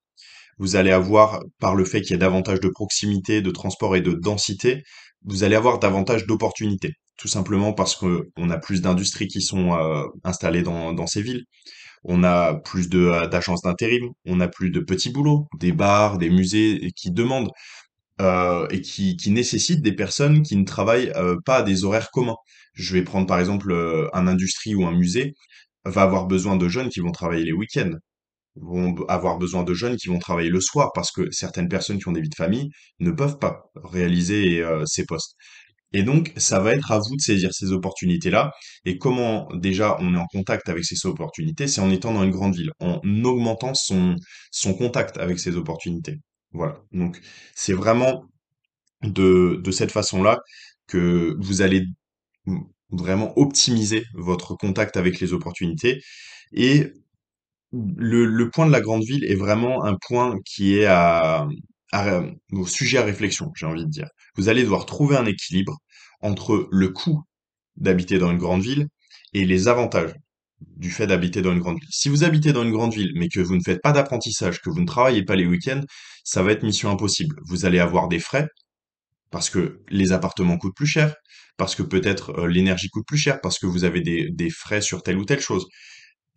Vous 0.58 0.76
allez 0.76 0.92
avoir, 0.92 1.42
par 1.60 1.76
le 1.76 1.86
fait 1.86 2.02
qu'il 2.02 2.12
y 2.12 2.16
ait 2.16 2.18
davantage 2.18 2.60
de 2.60 2.70
proximité, 2.70 3.42
de 3.42 3.52
transport 3.52 3.96
et 3.96 4.02
de 4.02 4.14
densité, 4.14 4.84
vous 5.24 5.44
allez 5.44 5.56
avoir 5.56 5.80
davantage 5.80 6.26
d'opportunités. 6.26 6.94
Tout 7.18 7.28
simplement 7.28 7.74
parce 7.74 7.96
que 7.96 8.30
on 8.38 8.50
a 8.50 8.58
plus 8.58 8.82
d'industries 8.82 9.28
qui 9.28 9.42
sont 9.42 9.74
euh, 9.74 10.06
installées 10.24 10.64
dans 10.64 11.08
ces 11.08 11.22
villes 11.22 11.46
on 12.04 12.24
a 12.24 12.56
plus 12.56 12.90
de 12.90 13.00
euh, 13.00 13.28
d'agences 13.28 13.62
d'intérim, 13.62 14.10
on 14.26 14.40
a 14.40 14.48
plus 14.48 14.72
de 14.72 14.80
petits 14.80 15.12
boulots, 15.12 15.48
des 15.60 15.72
bars, 15.72 16.18
des 16.18 16.30
musées 16.30 16.92
qui 16.96 17.12
demandent 17.12 17.52
euh, 18.22 18.68
et 18.70 18.82
qui, 18.82 19.18
nécessitent 19.28 19.82
des 19.82 19.94
personnes 19.94 20.44
qui 20.44 20.56
ne 20.58 20.66
travaillent 20.66 21.12
euh, 21.16 21.36
pas 21.46 21.58
à 21.58 21.64
des 21.64 21.84
horaires 21.86 22.12
communs. 22.12 22.36
Je 22.74 22.94
vais 22.94 23.04
prendre 23.04 23.28
par 23.28 23.40
exemple 23.40 23.74
un 24.14 24.28
industrie 24.28 24.76
ou 24.76 24.86
un 24.86 24.94
musée 24.94 25.34
va 25.86 26.04
avoir 26.04 26.28
besoin 26.28 26.58
de 26.58 26.68
jeunes 26.68 26.90
qui 26.90 27.00
vont 27.00 27.12
travailler 27.12 27.46
les 27.46 27.54
week-ends, 27.54 27.92
vont 28.56 28.96
avoir 29.08 29.38
besoin 29.38 29.64
de 29.64 29.74
jeunes 29.74 29.98
qui 29.98 30.10
vont 30.10 30.20
travailler 30.20 30.50
le 30.50 30.62
soir 30.62 30.92
parce 30.94 31.12
que 31.12 31.32
certaines 31.32 31.70
personnes 31.70 32.00
qui 32.00 32.08
ont 32.08 32.12
des 32.12 32.22
vies 32.22 32.30
de 32.30 32.36
famille 32.36 32.70
ne 33.00 33.12
peuvent 33.12 33.40
pas 33.40 33.72
réaliser 33.76 34.64
ces 34.86 35.06
postes. 35.06 35.36
Et 35.94 36.04
donc, 36.04 36.34
ça 36.38 36.60
va 36.60 36.74
être 36.74 36.92
à 36.92 37.00
vous 37.00 37.16
de 37.16 37.22
saisir 37.22 37.54
ces 37.54 37.72
opportunités-là. 37.72 38.52
Et 38.86 38.98
comment 38.98 39.48
déjà 39.56 39.98
on 40.00 40.14
est 40.14 40.18
en 40.18 40.28
contact 40.28 40.70
avec 40.70 40.86
ces 40.86 41.06
opportunités, 41.08 41.68
c'est 41.68 41.82
en 41.82 41.90
étant 41.92 42.14
dans 42.14 42.24
une 42.24 42.32
grande 42.32 42.56
ville, 42.56 42.72
en 42.80 43.02
augmentant 43.24 43.74
son, 43.74 44.16
son 44.52 44.74
contact 44.76 45.18
avec 45.18 45.40
ces 45.40 45.56
opportunités. 45.56 46.18
Voilà. 46.52 46.82
Donc, 46.92 47.20
c'est 47.56 47.74
vraiment 47.74 48.26
de, 49.04 49.60
de 49.64 49.72
cette 49.72 49.92
façon-là 49.92 50.40
que 50.88 51.36
vous 51.40 51.62
allez 51.62 51.86
vraiment 52.92 53.38
optimiser 53.38 54.04
votre 54.14 54.56
contact 54.56 54.98
avec 54.98 55.20
les 55.20 55.34
opportunités. 55.34 56.02
Et 56.54 56.92
le, 57.72 58.26
le 58.26 58.50
point 58.50 58.66
de 58.66 58.72
la 58.72 58.82
grande 58.82 59.04
ville 59.04 59.26
est 59.26 59.36
vraiment 59.36 59.84
un 59.86 59.96
point 60.08 60.36
qui 60.46 60.78
est 60.78 60.86
à, 60.86 61.48
à, 61.92 62.22
au 62.52 62.68
sujet 62.68 62.98
à 62.98 63.04
réflexion, 63.04 63.52
j'ai 63.56 63.66
envie 63.66 63.86
de 63.86 63.90
dire. 63.90 64.08
Vous 64.36 64.50
allez 64.50 64.64
devoir 64.64 64.86
trouver 64.86 65.18
un 65.18 65.26
équilibre 65.26 65.78
entre 66.22 66.68
le 66.72 66.90
coût 66.90 67.24
d'habiter 67.78 68.20
dans 68.20 68.32
une 68.32 68.38
grande 68.38 68.62
ville 68.62 68.88
et 69.34 69.46
les 69.46 69.68
avantages 69.68 70.14
du 70.62 70.92
fait 70.92 71.08
d'habiter 71.08 71.42
dans 71.42 71.54
une 71.54 71.60
grande 71.60 71.80
ville. 71.80 71.90
Si 71.92 72.10
vous 72.10 72.24
habitez 72.24 72.52
dans 72.54 72.64
une 72.64 72.72
grande 72.72 72.94
ville, 72.94 73.12
mais 73.16 73.30
que 73.30 73.40
vous 73.40 73.56
ne 73.56 73.62
faites 73.62 73.82
pas 73.82 73.92
d'apprentissage, 73.92 74.62
que 74.62 74.70
vous 74.70 74.82
ne 74.82 74.86
travaillez 74.86 75.24
pas 75.24 75.36
les 75.36 75.46
week-ends, 75.46 75.82
ça 76.24 76.44
va 76.44 76.52
être 76.52 76.64
mission 76.64 76.90
impossible. 76.92 77.38
Vous 77.46 77.66
allez 77.66 77.80
avoir 77.80 78.08
des 78.10 78.20
frais, 78.20 78.48
parce 79.32 79.50
que 79.50 79.82
les 79.90 80.12
appartements 80.12 80.58
coûtent 80.58 80.76
plus 80.76 80.88
cher, 80.88 81.16
parce 81.58 81.76
que 81.76 81.84
peut-être 81.84 82.32
euh, 82.40 82.48
l'énergie 82.48 82.90
coûte 82.90 83.06
plus 83.08 83.18
cher, 83.18 83.40
parce 83.42 83.60
que 83.60 83.68
vous 83.68 83.84
avez 83.84 84.02
des 84.02 84.50
frais 84.50 84.82
sur 84.82 85.04
telle 85.04 85.18
ou 85.18 85.26
telle 85.26 85.40
chose. 85.42 85.68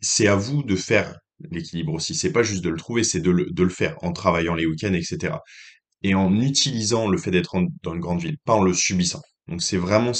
C'est 0.00 0.26
à 0.28 0.36
vous 0.36 0.62
de 0.62 0.76
faire 0.76 1.16
l'équilibre 1.50 1.92
aussi. 1.94 2.14
C'est 2.14 2.32
pas 2.32 2.42
juste 2.42 2.64
de 2.64 2.70
le 2.70 2.76
trouver, 2.76 3.04
c'est 3.04 3.20
de 3.20 3.30
le, 3.30 3.46
de 3.50 3.62
le 3.62 3.70
faire 3.70 3.96
en 4.02 4.12
travaillant 4.12 4.54
les 4.54 4.66
week-ends, 4.66 4.94
etc. 4.94 5.36
Et 6.02 6.14
en 6.14 6.40
utilisant 6.40 7.08
le 7.08 7.18
fait 7.18 7.30
d'être 7.30 7.56
dans 7.82 7.94
une 7.94 8.00
grande 8.00 8.20
ville, 8.20 8.36
pas 8.44 8.54
en 8.54 8.62
le 8.62 8.74
subissant. 8.74 9.22
Donc 9.48 9.62
c'est 9.62 9.76
vraiment, 9.76 10.12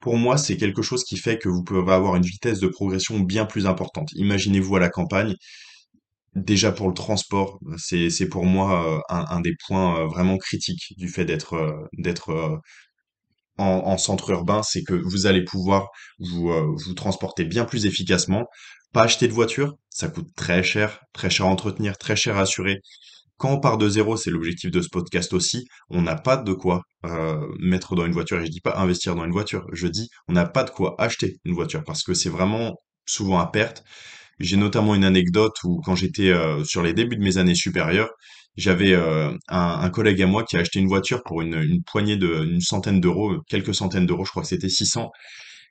pour 0.00 0.16
moi, 0.16 0.36
c'est 0.36 0.56
quelque 0.56 0.82
chose 0.82 1.04
qui 1.04 1.16
fait 1.16 1.38
que 1.38 1.48
vous 1.48 1.62
pouvez 1.62 1.92
avoir 1.92 2.16
une 2.16 2.24
vitesse 2.24 2.60
de 2.60 2.68
progression 2.68 3.20
bien 3.20 3.46
plus 3.46 3.66
importante. 3.66 4.10
Imaginez-vous 4.14 4.76
à 4.76 4.80
la 4.80 4.88
campagne, 4.88 5.34
déjà 6.34 6.72
pour 6.72 6.88
le 6.88 6.94
transport, 6.94 7.58
c'est 7.78 8.28
pour 8.28 8.44
moi 8.44 8.98
euh, 8.98 9.00
un, 9.08 9.40
des 9.40 9.54
points 9.66 10.00
euh, 10.00 10.06
vraiment 10.06 10.36
critiques 10.36 10.94
du 10.96 11.08
fait 11.08 11.24
d'être 11.24 11.54
euh, 11.54 11.72
d'être 11.98 12.60
en, 13.58 13.64
en 13.64 13.98
centre 13.98 14.30
urbain, 14.30 14.62
c'est 14.62 14.82
que 14.82 14.94
vous 14.94 15.26
allez 15.26 15.42
pouvoir 15.44 15.88
vous, 16.18 16.50
vous 16.76 16.94
transporter 16.94 17.44
bien 17.44 17.64
plus 17.64 17.86
efficacement. 17.86 18.46
Pas 18.96 19.02
acheter 19.02 19.28
de 19.28 19.34
voiture, 19.34 19.76
ça 19.90 20.08
coûte 20.08 20.28
très 20.34 20.62
cher, 20.62 21.00
très 21.12 21.28
cher 21.28 21.44
à 21.44 21.50
entretenir, 21.50 21.98
très 21.98 22.16
cher 22.16 22.38
à 22.38 22.40
assurer. 22.40 22.80
Quand 23.36 23.52
on 23.52 23.60
part 23.60 23.76
de 23.76 23.90
zéro, 23.90 24.16
c'est 24.16 24.30
l'objectif 24.30 24.70
de 24.70 24.80
ce 24.80 24.88
podcast 24.88 25.34
aussi, 25.34 25.66
on 25.90 26.00
n'a 26.00 26.14
pas 26.14 26.38
de 26.38 26.54
quoi 26.54 26.80
euh, 27.04 27.46
mettre 27.58 27.94
dans 27.94 28.06
une 28.06 28.14
voiture. 28.14 28.40
Et 28.40 28.46
je 28.46 28.50
dis 28.50 28.62
pas 28.62 28.78
investir 28.78 29.14
dans 29.14 29.26
une 29.26 29.32
voiture, 29.32 29.66
je 29.74 29.86
dis 29.86 30.08
on 30.28 30.32
n'a 30.32 30.46
pas 30.46 30.64
de 30.64 30.70
quoi 30.70 30.94
acheter 30.98 31.36
une 31.44 31.52
voiture 31.52 31.84
parce 31.84 32.02
que 32.02 32.14
c'est 32.14 32.30
vraiment 32.30 32.80
souvent 33.04 33.38
à 33.38 33.46
perte. 33.48 33.84
J'ai 34.40 34.56
notamment 34.56 34.94
une 34.94 35.04
anecdote 35.04 35.56
où 35.64 35.82
quand 35.84 35.94
j'étais 35.94 36.30
euh, 36.30 36.64
sur 36.64 36.82
les 36.82 36.94
débuts 36.94 37.16
de 37.18 37.22
mes 37.22 37.36
années 37.36 37.54
supérieures, 37.54 38.08
j'avais 38.56 38.94
euh, 38.94 39.30
un, 39.48 39.90
collègue 39.90 40.22
à 40.22 40.26
moi 40.26 40.42
qui 40.42 40.56
a 40.56 40.60
acheté 40.60 40.78
une 40.78 40.88
voiture 40.88 41.22
pour 41.22 41.42
une, 41.42 41.62
une 41.62 41.82
poignée 41.82 42.16
de, 42.16 42.46
une 42.46 42.62
centaine 42.62 43.02
d'euros, 43.02 43.42
quelques 43.46 43.74
centaines 43.74 44.06
d'euros, 44.06 44.24
je 44.24 44.30
crois 44.30 44.42
que 44.42 44.48
c'était 44.48 44.70
600, 44.70 45.10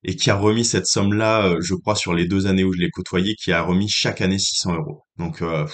et 0.03 0.15
qui 0.15 0.29
a 0.29 0.35
remis 0.35 0.65
cette 0.65 0.87
somme-là, 0.87 1.47
euh, 1.47 1.61
je 1.61 1.75
crois, 1.75 1.95
sur 1.95 2.13
les 2.13 2.27
deux 2.27 2.47
années 2.47 2.63
où 2.63 2.73
je 2.73 2.79
l'ai 2.79 2.89
côtoyé, 2.89 3.35
qui 3.35 3.51
a 3.51 3.61
remis 3.61 3.89
chaque 3.89 4.21
année 4.21 4.39
600 4.39 4.75
euros. 4.75 5.03
Donc, 5.17 5.41
euh, 5.41 5.65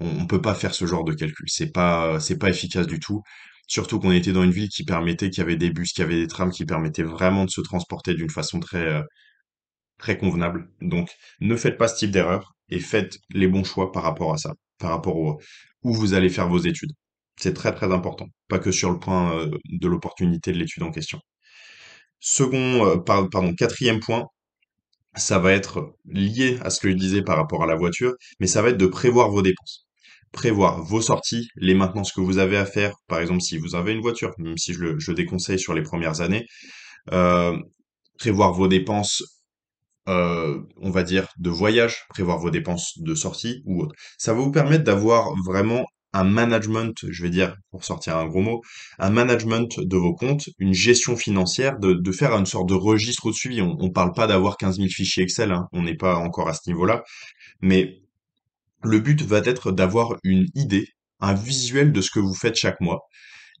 on, 0.00 0.26
peut 0.26 0.42
pas 0.42 0.54
faire 0.54 0.74
ce 0.74 0.86
genre 0.86 1.04
de 1.04 1.14
calcul. 1.14 1.46
C'est 1.48 1.72
pas, 1.72 2.20
c'est 2.20 2.38
pas 2.38 2.50
efficace 2.50 2.86
du 2.86 3.00
tout. 3.00 3.22
Surtout 3.68 4.00
qu'on 4.00 4.12
était 4.12 4.32
dans 4.32 4.42
une 4.44 4.50
ville 4.50 4.68
qui 4.68 4.84
permettait, 4.84 5.30
qu'il 5.30 5.40
y 5.40 5.42
avait 5.44 5.56
des 5.56 5.70
bus, 5.70 5.92
qu'il 5.92 6.02
y 6.02 6.04
avait 6.04 6.20
des 6.20 6.26
trams 6.26 6.50
qui 6.50 6.66
permettaient 6.66 7.02
vraiment 7.04 7.44
de 7.44 7.50
se 7.50 7.60
transporter 7.60 8.14
d'une 8.14 8.30
façon 8.30 8.60
très, 8.60 8.86
euh, 8.86 9.02
très 9.98 10.18
convenable. 10.18 10.68
Donc, 10.80 11.10
ne 11.40 11.56
faites 11.56 11.78
pas 11.78 11.88
ce 11.88 11.96
type 11.96 12.10
d'erreur 12.10 12.54
et 12.68 12.80
faites 12.80 13.18
les 13.30 13.48
bons 13.48 13.64
choix 13.64 13.92
par 13.92 14.02
rapport 14.02 14.32
à 14.34 14.38
ça, 14.38 14.54
par 14.78 14.90
rapport 14.90 15.16
au, 15.16 15.40
où 15.82 15.94
vous 15.94 16.14
allez 16.14 16.28
faire 16.28 16.48
vos 16.48 16.58
études. 16.58 16.92
C'est 17.36 17.54
très 17.54 17.74
très 17.74 17.92
important, 17.92 18.26
pas 18.48 18.58
que 18.58 18.72
sur 18.72 18.90
le 18.90 18.98
point 18.98 19.36
euh, 19.38 19.50
de 19.70 19.88
l'opportunité 19.88 20.52
de 20.52 20.58
l'étude 20.58 20.82
en 20.82 20.90
question. 20.92 21.20
Second, 22.22 22.86
euh, 22.86 22.98
par- 22.98 23.28
pardon, 23.30 23.54
quatrième 23.54 24.00
point, 24.00 24.26
ça 25.16 25.38
va 25.38 25.52
être 25.52 25.94
lié 26.06 26.58
à 26.62 26.70
ce 26.70 26.80
que 26.80 26.90
je 26.90 26.96
disais 26.96 27.22
par 27.22 27.36
rapport 27.36 27.62
à 27.62 27.66
la 27.66 27.76
voiture, 27.76 28.14
mais 28.40 28.46
ça 28.46 28.62
va 28.62 28.70
être 28.70 28.78
de 28.78 28.86
prévoir 28.86 29.30
vos 29.30 29.42
dépenses. 29.42 29.86
Prévoir 30.32 30.82
vos 30.82 31.02
sorties, 31.02 31.48
les 31.56 31.74
maintenances 31.74 32.12
que 32.12 32.20
vous 32.22 32.38
avez 32.38 32.56
à 32.56 32.66
faire, 32.66 32.94
par 33.08 33.20
exemple 33.20 33.42
si 33.42 33.58
vous 33.58 33.74
avez 33.74 33.92
une 33.92 34.00
voiture, 34.00 34.32
même 34.38 34.58
si 34.58 34.72
je 34.74 34.80
le, 34.80 34.98
je 34.98 35.12
déconseille 35.12 35.58
sur 35.58 35.74
les 35.74 35.82
premières 35.82 36.22
années, 36.22 36.46
euh, 37.12 37.56
prévoir 38.18 38.52
vos 38.54 38.68
dépenses 38.68 39.22
euh, 40.08 40.60
on 40.78 40.90
va 40.90 41.02
dire, 41.02 41.28
de 41.38 41.50
voyage, 41.50 42.04
prévoir 42.08 42.38
vos 42.38 42.50
dépenses 42.50 42.98
de 42.98 43.14
sortie 43.14 43.62
ou 43.66 43.82
autre. 43.82 43.94
Ça 44.18 44.34
va 44.34 44.40
vous 44.40 44.50
permettre 44.52 44.84
d'avoir 44.84 45.30
vraiment 45.44 45.84
un 46.12 46.24
management, 46.24 46.94
je 47.08 47.22
vais 47.22 47.30
dire, 47.30 47.56
pour 47.70 47.84
sortir 47.84 48.16
un 48.16 48.26
gros 48.26 48.42
mot, 48.42 48.60
un 48.98 49.10
management 49.10 49.80
de 49.80 49.96
vos 49.96 50.14
comptes, 50.14 50.48
une 50.58 50.74
gestion 50.74 51.16
financière, 51.16 51.78
de, 51.78 52.12
faire 52.12 52.32
une 52.34 52.46
sorte 52.46 52.68
de 52.68 52.74
registre 52.74 53.28
de 53.28 53.34
suivi. 53.34 53.62
On, 53.62 53.76
on 53.80 53.90
parle 53.90 54.12
pas 54.12 54.26
d'avoir 54.26 54.56
15 54.56 54.76
000 54.76 54.88
fichiers 54.88 55.22
Excel, 55.22 55.52
hein, 55.52 55.68
on 55.72 55.82
n'est 55.82 55.96
pas 55.96 56.16
encore 56.16 56.48
à 56.48 56.54
ce 56.54 56.68
niveau-là, 56.68 57.02
mais 57.60 58.02
le 58.82 58.98
but 58.98 59.22
va 59.22 59.38
être 59.38 59.72
d'avoir 59.72 60.16
une 60.24 60.46
idée, 60.54 60.88
un 61.20 61.34
visuel 61.34 61.92
de 61.92 62.00
ce 62.00 62.10
que 62.10 62.20
vous 62.20 62.34
faites 62.34 62.56
chaque 62.56 62.80
mois 62.80 63.00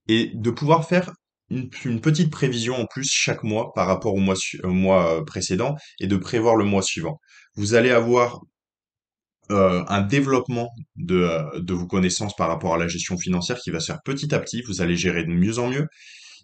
et 0.08 0.30
de 0.34 0.50
pouvoir 0.50 0.86
faire 0.86 1.12
une, 1.50 2.00
petite 2.00 2.30
prévision 2.30 2.76
en 2.76 2.86
plus 2.86 3.08
chaque 3.10 3.42
mois 3.42 3.72
par 3.74 3.86
rapport 3.86 4.14
au 4.14 4.20
au 4.20 4.72
mois 4.72 5.18
euh, 5.18 5.24
précédent 5.24 5.76
et 6.00 6.06
de 6.06 6.16
prévoir 6.16 6.56
le 6.56 6.64
mois 6.64 6.82
suivant. 6.82 7.20
Vous 7.56 7.74
allez 7.74 7.90
avoir 7.90 8.40
euh, 9.50 9.84
un 9.88 10.02
développement 10.02 10.70
de, 10.96 11.16
euh, 11.16 11.60
de 11.60 11.74
vos 11.74 11.86
connaissances 11.86 12.34
par 12.36 12.48
rapport 12.48 12.74
à 12.74 12.78
la 12.78 12.88
gestion 12.88 13.18
financière 13.18 13.58
qui 13.58 13.70
va 13.70 13.80
se 13.80 13.86
faire 13.86 14.02
petit 14.04 14.34
à 14.34 14.38
petit. 14.38 14.62
Vous 14.62 14.80
allez 14.80 14.96
gérer 14.96 15.24
de 15.24 15.30
mieux 15.30 15.58
en 15.58 15.68
mieux. 15.68 15.86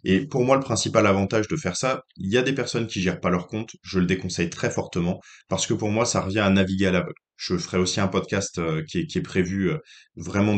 Et 0.04 0.26
pour 0.26 0.44
moi, 0.44 0.56
le 0.56 0.62
principal 0.62 1.06
avantage 1.06 1.48
de 1.48 1.56
faire 1.56 1.76
ça, 1.76 2.02
il 2.16 2.30
y 2.32 2.38
a 2.38 2.42
des 2.42 2.52
personnes 2.52 2.86
qui 2.86 3.00
gèrent 3.00 3.20
pas 3.20 3.30
leur 3.30 3.46
compte. 3.46 3.70
Je 3.82 3.98
le 3.98 4.06
déconseille 4.06 4.50
très 4.50 4.70
fortement 4.70 5.20
parce 5.48 5.66
que 5.66 5.74
pour 5.74 5.90
moi, 5.90 6.04
ça 6.06 6.20
revient 6.20 6.40
à 6.40 6.50
naviguer 6.50 6.86
à 6.86 6.92
l'aveugle. 6.92 7.14
Je 7.36 7.56
ferai 7.56 7.78
aussi 7.78 8.00
un 8.00 8.08
podcast 8.08 8.58
euh, 8.58 8.82
qui 8.88 9.00
est, 9.00 9.06
qui 9.06 9.18
est 9.18 9.22
prévu 9.22 9.72
vraiment 10.16 10.56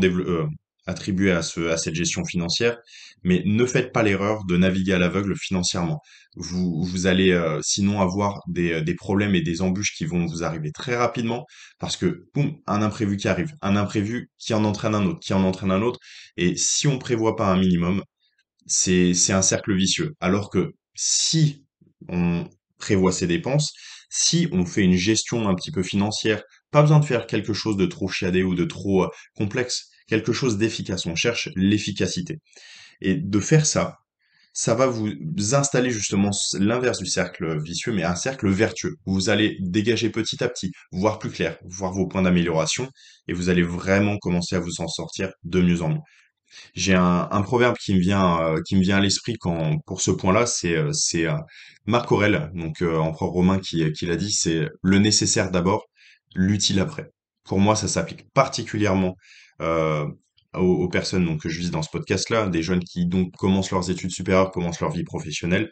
attribué 0.87 1.31
à 1.33 1.43
ce, 1.43 1.69
à 1.69 1.77
cette 1.77 1.95
gestion 1.95 2.25
financière. 2.25 2.79
Mais 3.23 3.43
ne 3.45 3.67
faites 3.67 3.93
pas 3.93 4.03
l'erreur 4.03 4.45
de 4.47 4.57
naviguer 4.57 4.95
à 4.95 4.99
l'aveugle 4.99 5.37
financièrement. 5.37 6.01
Vous, 6.37 6.83
vous 6.85 7.07
allez 7.07 7.33
euh, 7.33 7.61
sinon 7.63 8.01
avoir 8.01 8.41
des, 8.49 8.73
euh, 8.73 8.81
des 8.83 8.95
problèmes 8.95 9.35
et 9.35 9.43
des 9.43 9.63
embûches 9.63 9.95
qui 9.95 10.07
vont 10.07 10.27
vous 10.27 10.43
arriver 10.45 10.73
très 10.73 10.97
rapidement 10.97 11.45
parce 11.79 11.97
que, 11.97 12.27
boum, 12.35 12.57
un 12.67 12.83
imprévu 12.83 13.17
qui 13.17 13.29
arrive, 13.29 13.53
un 13.63 13.77
imprévu 13.77 14.31
qui 14.39 14.55
en 14.55 14.65
entraîne 14.65 14.95
un 14.95 15.05
autre, 15.07 15.21
qui 15.21 15.35
en 15.35 15.45
entraîne 15.45 15.71
un 15.73 15.83
autre. 15.83 15.99
Et 16.37 16.57
si 16.57 16.87
on 16.87 16.99
prévoit 16.99 17.37
pas 17.37 17.49
un 17.49 17.59
minimum, 17.59 18.03
c'est 18.67 19.15
c'est 19.15 19.33
un 19.33 19.43
cercle 19.43 19.75
vicieux. 19.75 20.15
Alors 20.21 20.51
que 20.51 20.73
si 20.95 21.65
on 22.09 22.49
prévoit 22.79 23.13
ses 23.13 23.27
dépenses, 23.27 23.73
si 24.11 24.49
on 24.53 24.67
fait 24.67 24.83
une 24.83 24.97
gestion 24.97 25.49
un 25.49 25.55
petit 25.55 25.71
peu 25.73 25.83
financière, 25.83 26.43
pas 26.71 26.83
besoin 26.83 27.01
de 27.01 27.05
faire 27.05 27.27
quelque 27.27 27.53
chose 27.53 27.77
de 27.77 27.87
trop 27.87 28.09
chiadé 28.09 28.43
ou 28.43 28.55
de 28.55 28.65
trop 28.65 29.05
euh, 29.05 29.09
complexe, 29.37 29.91
quelque 30.11 30.33
chose 30.33 30.59
d'efficace. 30.59 31.07
On 31.07 31.15
cherche 31.15 31.49
l'efficacité. 31.57 32.39
Et 33.01 33.15
de 33.15 33.41
faire 33.41 33.65
ça, 33.65 33.97
ça 34.53 34.75
va 34.75 34.87
vous 34.87 35.09
installer 35.53 35.91
justement 35.91 36.31
l'inverse 36.59 36.99
du 36.99 37.07
cercle 37.07 37.63
vicieux, 37.63 37.93
mais 37.93 38.03
un 38.03 38.17
cercle 38.17 38.49
vertueux. 38.51 38.97
Vous 39.07 39.31
allez 39.31 39.57
dégager 39.61 40.11
petit 40.11 40.43
à 40.43 40.49
petit, 40.49 40.73
voir 40.93 41.19
plus 41.19 41.31
clair, 41.31 41.57
voir 41.65 41.93
vos 41.93 42.07
points 42.07 42.23
d'amélioration, 42.23 42.89
et 43.29 43.33
vous 43.33 43.49
allez 43.49 43.63
vraiment 43.63 44.19
commencer 44.19 44.57
à 44.57 44.61
vous 44.61 44.81
en 44.81 44.89
sortir 44.89 45.31
de 45.45 45.61
mieux 45.63 45.83
en 45.83 45.91
mieux. 45.91 46.05
J'ai 46.75 46.95
un, 46.95 47.43
proverbe 47.43 47.77
qui 47.79 47.95
me 47.95 48.01
vient, 48.01 48.41
euh, 48.41 48.61
qui 48.67 48.77
me 48.77 48.83
vient 48.83 48.97
à 48.99 49.01
l'esprit 49.01 49.37
pour 49.87 50.01
ce 50.01 50.11
point-là, 50.11 50.47
c'est, 50.47 50.77
euh, 50.77 50.91
euh, 51.15 51.39
Marc 51.87 52.11
Aurèle, 52.13 52.51
donc 52.55 52.83
empereur 52.83 53.31
romain, 53.31 53.61
qui 53.61 53.79
l'a 54.03 54.17
dit, 54.17 54.33
c'est 54.33 54.69
le 54.83 54.99
nécessaire 54.99 55.51
d'abord, 55.51 55.87
l'utile 56.35 56.81
après. 56.81 57.11
Pour 57.51 57.59
moi, 57.59 57.75
ça 57.75 57.89
s'applique 57.89 58.33
particulièrement 58.33 59.17
euh, 59.61 60.07
aux, 60.55 60.89
personnes 60.89 61.25
donc, 61.25 61.41
que 61.41 61.49
je 61.49 61.59
vise 61.59 61.73
dans 61.73 61.83
ce 61.83 61.91
podcast-là, 61.91 62.49
des 62.49 62.63
jeunes 62.63 62.79
qui 62.79 63.07
donc 63.07 63.33
commencent 63.37 63.73
leurs 63.73 63.91
études 63.91 64.13
supérieures, 64.13 64.53
commencent 64.53 64.79
leur 64.79 64.93
vie 64.93 65.03
professionnelle. 65.03 65.69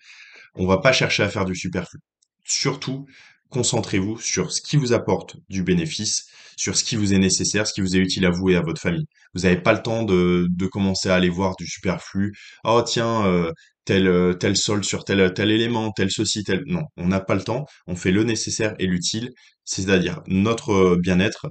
On 0.56 0.66
va 0.66 0.78
pas 0.78 0.90
chercher 0.90 1.23
à 1.23 1.28
faire 1.28 1.44
du 1.44 1.54
superflu. 1.54 2.00
Surtout, 2.44 3.06
concentrez-vous 3.50 4.18
sur 4.18 4.50
ce 4.50 4.61
qui 4.61 4.76
vous 4.76 4.92
apporte 4.92 5.37
du 5.49 5.62
bénéfice, 5.62 6.26
sur 6.56 6.76
ce 6.76 6.82
qui 6.82 6.97
vous 6.97 7.14
est 7.14 7.18
nécessaire, 7.18 7.64
ce 7.64 7.75
qui 7.75 7.80
vous 7.80 7.94
est 7.94 8.00
utile 8.00 8.26
à 8.26 8.30
vous 8.30 8.50
et 8.50 8.56
à 8.56 8.61
votre 8.61 8.80
famille. 8.80 9.06
Vous 9.35 9.42
n'avez 9.42 9.61
pas 9.61 9.73
le 9.73 9.80
temps 9.80 10.02
de, 10.02 10.49
de 10.50 10.66
commencer 10.66 11.08
à 11.11 11.14
aller 11.14 11.28
voir 11.28 11.54
du 11.61 11.68
superflu. 11.68 12.35
Oh 12.64 12.82
tiens, 12.85 13.25
euh, 13.25 13.52
tel, 13.85 14.08
euh, 14.08 14.32
tel 14.35 14.56
sol 14.56 14.82
sur 14.82 15.04
tel, 15.04 15.32
tel 15.32 15.52
élément, 15.52 15.92
tel 15.92 16.11
ceci, 16.11 16.42
tel... 16.42 16.64
Non, 16.66 16.82
on 16.97 17.06
n'a 17.06 17.20
pas 17.20 17.37
le 17.37 17.44
temps. 17.44 17.66
On 17.87 17.94
fait 17.94 18.11
le 18.11 18.25
nécessaire 18.25 18.75
et 18.80 18.87
l'utile, 18.88 19.30
c'est-à-dire 19.64 20.23
notre 20.26 20.97
bien-être, 20.97 21.47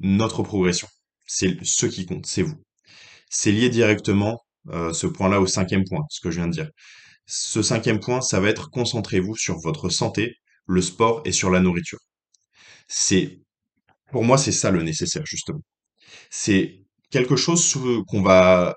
notre 0.00 0.42
progression. 0.42 0.88
C'est 1.26 1.56
ce 1.64 1.86
qui 1.86 2.06
compte, 2.06 2.26
c'est 2.26 2.42
vous. 2.42 2.62
C'est 3.30 3.52
lié 3.52 3.68
directement, 3.68 4.40
euh, 4.70 4.92
ce 4.92 5.06
point-là, 5.06 5.40
au 5.40 5.46
cinquième 5.46 5.84
point, 5.84 6.04
ce 6.10 6.20
que 6.20 6.30
je 6.30 6.36
viens 6.36 6.48
de 6.48 6.52
dire. 6.52 6.70
Ce 7.26 7.62
cinquième 7.62 8.00
point, 8.00 8.20
ça 8.20 8.40
va 8.40 8.48
être 8.48 8.70
concentrez-vous 8.70 9.36
sur 9.36 9.58
votre 9.58 9.88
santé, 9.88 10.36
le 10.66 10.82
sport 10.82 11.22
et 11.24 11.32
sur 11.32 11.50
la 11.50 11.60
nourriture. 11.60 11.98
C'est, 12.88 13.40
pour 14.12 14.24
moi, 14.24 14.38
c'est 14.38 14.52
ça 14.52 14.70
le 14.70 14.82
nécessaire, 14.82 15.24
justement. 15.26 15.62
C'est 16.30 16.80
quelque 17.10 17.36
chose 17.36 17.76
qu'on 18.08 18.22
va 18.22 18.76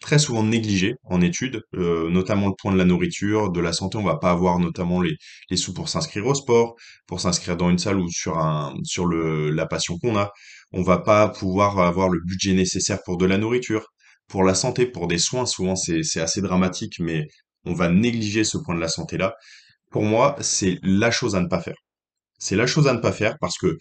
très 0.00 0.18
souvent 0.18 0.42
négligé 0.42 0.94
en 1.04 1.20
études, 1.20 1.62
euh, 1.76 2.10
notamment 2.10 2.48
le 2.48 2.54
point 2.58 2.72
de 2.72 2.78
la 2.78 2.84
nourriture, 2.84 3.50
de 3.50 3.60
la 3.60 3.72
santé. 3.72 3.98
On 3.98 4.02
va 4.02 4.16
pas 4.16 4.30
avoir 4.30 4.58
notamment 4.58 5.00
les, 5.00 5.16
sous 5.56 5.72
pour 5.72 5.88
s'inscrire 5.88 6.26
au 6.26 6.34
sport, 6.34 6.74
pour 7.06 7.20
s'inscrire 7.20 7.56
dans 7.56 7.70
une 7.70 7.78
salle 7.78 7.98
ou 7.98 8.08
sur 8.10 9.06
le, 9.06 9.50
la 9.50 9.66
passion 9.66 9.98
qu'on 9.98 10.16
a. 10.16 10.30
On 10.72 10.82
va 10.82 10.98
pas 10.98 11.28
pouvoir 11.28 11.78
avoir 11.78 12.08
le 12.08 12.20
budget 12.20 12.52
nécessaire 12.54 12.98
pour 13.04 13.16
de 13.16 13.26
la 13.26 13.38
nourriture, 13.38 13.86
pour 14.28 14.44
la 14.44 14.54
santé, 14.54 14.86
pour 14.86 15.06
des 15.08 15.18
soins. 15.18 15.46
Souvent, 15.46 15.76
c'est, 15.76 16.20
assez 16.20 16.42
dramatique, 16.42 16.98
mais 17.00 17.26
on 17.64 17.74
va 17.74 17.88
négliger 17.88 18.44
ce 18.44 18.58
point 18.58 18.74
de 18.74 18.80
la 18.80 18.88
santé-là. 18.88 19.34
Pour 19.90 20.02
moi, 20.02 20.36
c'est 20.40 20.78
la 20.82 21.10
chose 21.10 21.36
à 21.36 21.40
ne 21.40 21.48
pas 21.48 21.60
faire. 21.60 21.76
C'est 22.38 22.56
la 22.56 22.66
chose 22.66 22.88
à 22.88 22.92
ne 22.92 22.98
pas 22.98 23.12
faire 23.12 23.36
parce 23.40 23.56
que 23.58 23.78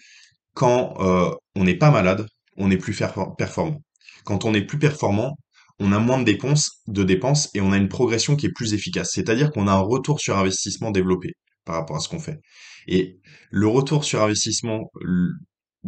quand 0.53 0.95
euh, 0.99 1.31
on 1.55 1.63
n'est 1.63 1.77
pas 1.77 1.91
malade, 1.91 2.27
on 2.57 2.71
est 2.71 2.77
plus 2.77 2.95
performant. 3.37 3.81
Quand 4.23 4.45
on 4.45 4.53
est 4.53 4.61
plus 4.61 4.79
performant, 4.79 5.35
on 5.79 5.91
a 5.91 5.99
moins 5.99 6.19
de 6.19 6.25
dépenses, 6.25 6.81
de 6.87 7.03
dépenses 7.03 7.49
et 7.53 7.61
on 7.61 7.71
a 7.71 7.77
une 7.77 7.89
progression 7.89 8.35
qui 8.35 8.45
est 8.45 8.53
plus 8.53 8.73
efficace. 8.73 9.11
C'est-à-dire 9.13 9.51
qu'on 9.51 9.67
a 9.67 9.73
un 9.73 9.79
retour 9.79 10.19
sur 10.19 10.37
investissement 10.37 10.91
développé 10.91 11.33
par 11.65 11.75
rapport 11.75 11.97
à 11.97 11.99
ce 11.99 12.09
qu'on 12.09 12.19
fait. 12.19 12.39
Et 12.87 13.19
le 13.49 13.67
retour 13.67 14.03
sur 14.03 14.21
investissement 14.21 14.91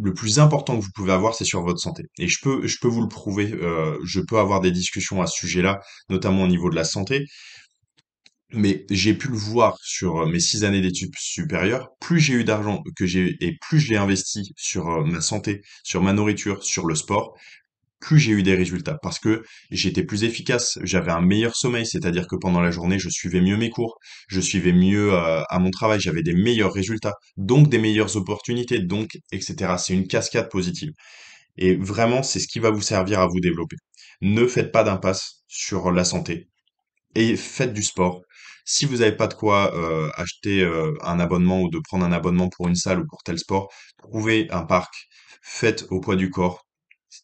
le 0.02 0.14
plus 0.14 0.40
important 0.40 0.78
que 0.78 0.84
vous 0.84 0.92
pouvez 0.94 1.14
avoir, 1.14 1.36
c'est 1.36 1.46
sur 1.46 1.62
votre 1.62 1.80
santé. 1.80 2.04
Et 2.20 2.28
je 2.28 2.40
peux, 2.42 2.88
vous 2.88 3.02
le 3.02 3.08
prouver. 3.08 3.52
euh, 3.54 3.98
je 4.04 4.20
peux 4.20 4.38
avoir 4.38 4.62
des 4.62 4.72
discussions 4.72 5.22
à 5.22 5.28
ce 5.28 5.38
sujet-là, 5.38 5.80
notamment 6.10 6.44
au 6.44 6.48
niveau 6.48 6.70
de 6.70 6.76
la 6.76 6.84
santé. 6.84 7.26
Mais 8.52 8.86
j'ai 8.90 9.14
pu 9.14 9.28
le 9.28 9.36
voir 9.36 9.78
sur 9.82 10.22
euh, 10.22 10.26
mes 10.28 10.40
six 10.40 10.64
années 10.64 10.82
d'études 10.82 11.14
supérieures. 11.18 11.90
Plus 12.00 12.20
j'ai 12.20 12.34
eu 12.34 12.44
d'argent 12.44 12.84
que 12.96 13.06
et 13.06 13.58
plus 13.62 13.80
je 13.80 13.90
l'ai 13.90 13.98
investi 13.98 14.54
sur 14.56 14.88
euh, 14.90 15.04
ma 15.04 15.22
santé, 15.22 15.62
sur 15.84 16.02
ma 16.02 16.14
nourriture, 16.14 16.64
sur 16.64 16.86
le 16.86 16.96
sport, 16.96 17.36
plus 18.00 18.20
j'ai 18.20 18.32
eu 18.32 18.44
des 18.44 18.56
résultats 18.56 18.98
parce 19.02 19.20
que 19.20 19.44
j'étais 19.72 20.04
plus 20.04 20.24
efficace, 20.24 20.78
j'avais 20.84 21.12
un 21.12 21.22
meilleur 21.22 21.56
sommeil, 21.56 21.86
c'est-à-dire 21.86 22.28
que 22.28 22.36
pendant 22.36 22.62
la 22.62 22.72
journée, 22.72 23.00
je 23.00 23.10
suivais 23.10 23.42
mieux 23.42 23.58
mes 23.58 23.70
cours, 23.70 23.98
je 24.28 24.40
suivais 24.42 24.74
mieux 24.74 25.14
euh, 25.14 25.42
à 25.50 25.60
mon 25.60 25.72
travail, 25.72 26.00
j'avais 26.00 26.24
des 26.24 26.34
meilleurs 26.34 26.74
résultats, 26.74 27.14
donc 27.38 27.70
des 27.70 27.80
meilleures 27.80 28.16
opportunités, 28.18 28.80
donc 28.80 29.18
etc. 29.32 29.76
C'est 29.78 29.94
une 29.94 30.08
cascade 30.08 30.50
positive. 30.50 30.92
Et 31.58 31.76
vraiment, 31.76 32.24
c'est 32.24 32.40
ce 32.40 32.48
qui 32.48 32.60
va 32.60 32.70
vous 32.72 32.82
servir 32.82 33.20
à 33.22 33.28
vous 33.28 33.40
développer. 33.40 33.78
Ne 34.22 34.48
faites 34.48 34.72
pas 34.72 34.84
d'impasse 34.84 35.44
sur 35.48 35.92
la 35.92 36.04
santé 36.06 36.50
et 37.16 37.36
faites 37.38 37.74
du 37.74 37.84
sport. 37.84 38.22
Si 38.66 38.86
vous 38.86 38.98
n'avez 38.98 39.16
pas 39.16 39.28
de 39.28 39.34
quoi 39.36 39.74
euh, 39.76 40.10
acheter 40.16 40.62
euh, 40.64 40.94
un 41.04 41.20
abonnement 41.20 41.62
ou 41.62 41.70
de 41.70 41.80
prendre 41.80 42.06
un 42.06 42.12
abonnement 42.12 42.50
pour 42.50 42.68
une 42.68 42.76
salle 42.76 43.00
ou 43.02 43.06
pour 43.08 43.24
tel 43.24 43.40
sport, 43.40 43.72
trouvez 43.98 44.48
un 44.52 44.64
parc, 44.66 44.94
faites 45.42 45.86
au 45.92 46.00
poids 46.02 46.16
du 46.16 46.30
corps. 46.32 46.65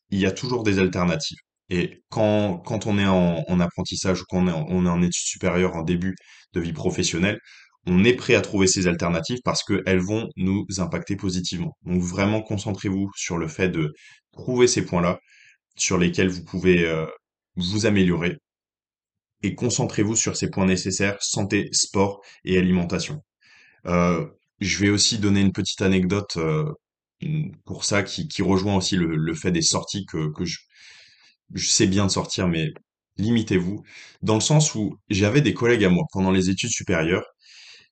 Il 0.09 0.19
y 0.19 0.25
a 0.25 0.31
toujours 0.31 0.63
des 0.63 0.79
alternatives. 0.79 1.37
Et 1.69 2.03
quand, 2.09 2.57
quand 2.59 2.85
on 2.87 2.97
est 2.97 3.05
en, 3.05 3.43
en 3.47 3.59
apprentissage 3.59 4.21
ou 4.21 4.25
quand 4.29 4.39
on 4.39 4.47
est 4.47 4.51
en, 4.51 4.65
on 4.69 4.85
est 4.85 4.89
en 4.89 5.01
études 5.01 5.25
supérieures, 5.25 5.75
en 5.75 5.83
début 5.83 6.15
de 6.53 6.59
vie 6.61 6.73
professionnelle, 6.73 7.39
on 7.87 8.03
est 8.03 8.13
prêt 8.15 8.35
à 8.35 8.41
trouver 8.41 8.67
ces 8.67 8.87
alternatives 8.87 9.39
parce 9.43 9.63
qu'elles 9.63 9.99
vont 10.01 10.29
nous 10.35 10.65
impacter 10.79 11.15
positivement. 11.15 11.77
Donc 11.85 12.01
vraiment, 12.01 12.41
concentrez-vous 12.41 13.09
sur 13.15 13.37
le 13.37 13.47
fait 13.47 13.69
de 13.69 13.93
trouver 14.33 14.67
ces 14.67 14.85
points-là 14.85 15.19
sur 15.75 15.97
lesquels 15.97 16.29
vous 16.29 16.43
pouvez 16.43 16.85
euh, 16.85 17.05
vous 17.55 17.85
améliorer 17.85 18.37
et 19.43 19.55
concentrez-vous 19.55 20.15
sur 20.15 20.35
ces 20.37 20.49
points 20.49 20.65
nécessaires, 20.65 21.17
santé, 21.21 21.69
sport 21.71 22.21
et 22.45 22.57
alimentation. 22.57 23.23
Euh, 23.87 24.27
je 24.59 24.79
vais 24.79 24.89
aussi 24.89 25.19
donner 25.19 25.41
une 25.41 25.53
petite 25.53 25.81
anecdote 25.81 26.37
euh, 26.37 26.71
pour 27.65 27.85
ça 27.85 28.03
qui, 28.03 28.41
rejoint 28.41 28.75
aussi 28.75 28.95
le, 28.97 29.33
fait 29.35 29.51
des 29.51 29.61
sorties 29.61 30.05
que, 30.05 30.31
je, 30.43 30.57
sais 31.69 31.87
bien 31.87 32.05
de 32.05 32.11
sortir, 32.11 32.47
mais 32.47 32.69
limitez-vous, 33.17 33.83
dans 34.21 34.35
le 34.35 34.41
sens 34.41 34.75
où 34.75 34.97
j'avais 35.09 35.41
des 35.41 35.53
collègues 35.53 35.83
à 35.85 35.89
moi 35.89 36.05
pendant 36.11 36.31
les 36.31 36.49
études 36.49 36.71
supérieures 36.71 37.25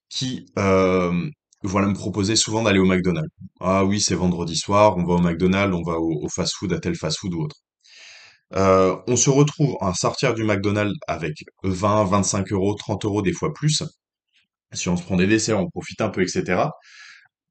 qui 0.08 0.46
euh, 0.58 1.30
voilà, 1.62 1.88
me 1.88 1.94
proposaient 1.94 2.36
souvent 2.36 2.62
d'aller 2.62 2.78
au 2.80 2.86
McDonald's. 2.86 3.30
Ah 3.60 3.84
oui, 3.84 4.00
c'est 4.00 4.14
vendredi 4.14 4.56
soir, 4.56 4.96
on 4.96 5.04
va 5.04 5.14
au 5.14 5.20
McDonald's, 5.20 5.74
on 5.76 5.82
va 5.82 5.98
au, 5.98 6.28
fast-food, 6.28 6.72
à 6.72 6.80
tel 6.80 6.96
fast-food 6.96 7.34
ou 7.34 7.42
autre. 7.44 7.56
Euh, 8.56 8.96
on 9.06 9.16
se 9.16 9.30
retrouve 9.30 9.76
à 9.80 9.94
sortir 9.94 10.34
du 10.34 10.44
McDonald's 10.44 10.98
avec 11.06 11.44
20, 11.62 12.04
25 12.04 12.52
euros, 12.52 12.74
30 12.74 13.04
euros, 13.04 13.22
des 13.22 13.32
fois 13.32 13.52
plus. 13.54 13.82
Si 14.72 14.88
on 14.88 14.96
se 14.96 15.02
prend 15.02 15.16
des 15.16 15.26
desserts, 15.26 15.58
on 15.60 15.68
profite 15.68 16.00
un 16.00 16.08
peu, 16.10 16.22
etc. 16.22 16.64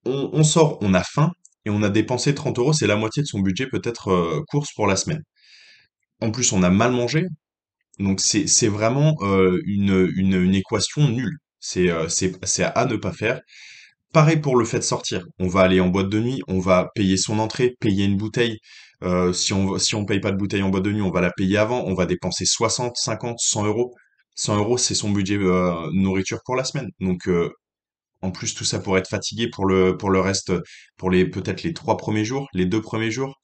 On 0.06 0.44
sort, 0.44 0.78
on 0.82 0.94
a 0.94 1.04
faim, 1.04 1.32
et 1.66 1.70
on 1.70 1.82
a 1.84 1.90
dépensé 1.90 2.34
30 2.36 2.60
euros, 2.60 2.74
c'est 2.74 2.88
la 2.88 2.96
moitié 2.96 3.22
de 3.24 3.28
son 3.28 3.40
budget 3.40 3.68
peut-être 3.68 4.10
euh, 4.10 4.42
course 4.48 4.72
pour 4.74 4.88
la 4.88 4.96
semaine. 4.96 5.24
En 6.22 6.32
plus, 6.32 6.54
on 6.54 6.64
a 6.64 6.70
mal 6.70 6.92
mangé, 6.92 7.26
donc 8.00 8.22
c'est 8.22 8.68
vraiment 8.68 9.16
euh, 9.22 9.60
une, 9.66 10.12
une, 10.16 10.56
équation 10.56 11.08
nulle. 11.10 11.38
C'est 11.60 11.90
euh, 11.90 12.08
c'est 12.10 12.64
à 12.64 12.86
ne 12.86 12.96
pas 12.98 13.14
faire. 13.14 13.42
Pareil 14.14 14.38
pour 14.40 14.58
le 14.58 14.66
fait 14.66 14.80
de 14.80 14.84
sortir. 14.84 15.26
On 15.40 15.48
va 15.48 15.62
aller 15.62 15.80
en 15.82 15.90
boîte 15.90 16.10
de 16.10 16.20
nuit, 16.20 16.42
on 16.48 16.60
va 16.60 16.90
payer 16.96 17.18
son 17.18 17.40
entrée, 17.40 17.76
payer 17.80 18.06
une 18.06 18.18
bouteille. 18.18 18.60
Si 19.34 19.54
on 19.54 19.78
si 19.80 19.96
paye 20.06 20.20
pas 20.20 20.32
de 20.32 20.38
bouteille 20.38 20.64
en 20.64 20.70
boîte 20.70 20.84
de 20.84 20.92
nuit, 20.92 21.02
on 21.02 21.12
va 21.12 21.22
la 21.22 21.32
payer 21.32 21.58
avant. 21.58 21.84
On 21.86 21.94
va 21.94 22.06
dépenser 22.06 22.46
60, 22.46 22.96
50, 22.98 23.38
100 23.40 23.66
euros. 23.66 23.94
100 24.36 24.58
euros, 24.58 24.78
c'est 24.78 24.96
son 24.96 25.12
budget 25.12 25.38
nourriture 25.94 26.40
pour 26.46 26.56
la 26.56 26.64
semaine. 26.64 26.90
Donc 27.00 27.30
en 28.22 28.32
plus 28.32 28.54
tout 28.56 28.66
ça 28.66 28.80
pour 28.80 28.98
être 28.98 29.10
fatigué 29.10 29.50
pour 29.50 29.66
le 29.66 30.20
reste, 30.20 30.54
pour 30.98 31.12
les 31.12 31.26
peut-être 31.26 31.64
les 31.64 31.74
trois 31.74 31.98
premiers 31.98 32.26
jours, 32.26 32.48
les 32.54 32.66
deux 32.66 32.82
premiers 32.82 33.12
jours. 33.12 33.36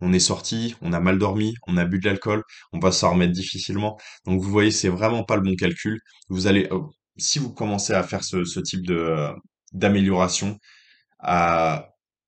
On 0.00 0.12
est 0.12 0.18
sorti, 0.20 0.76
on 0.82 0.92
a 0.92 1.00
mal 1.00 1.18
dormi, 1.18 1.54
on 1.66 1.76
a 1.78 1.84
bu 1.86 1.98
de 1.98 2.04
l'alcool, 2.06 2.42
on 2.72 2.78
va 2.78 2.92
s'en 2.92 3.12
remettre 3.12 3.32
difficilement. 3.32 3.98
Donc 4.26 4.42
vous 4.42 4.50
voyez, 4.50 4.70
c'est 4.70 4.88
vraiment 4.90 5.24
pas 5.24 5.36
le 5.36 5.42
bon 5.42 5.56
calcul. 5.56 6.00
Euh, 6.30 6.80
si 7.16 7.38
vous 7.38 7.52
commencez 7.52 7.94
à 7.94 8.02
faire 8.02 8.22
ce, 8.24 8.60
type 8.60 8.82
d'amélioration, 9.72 10.58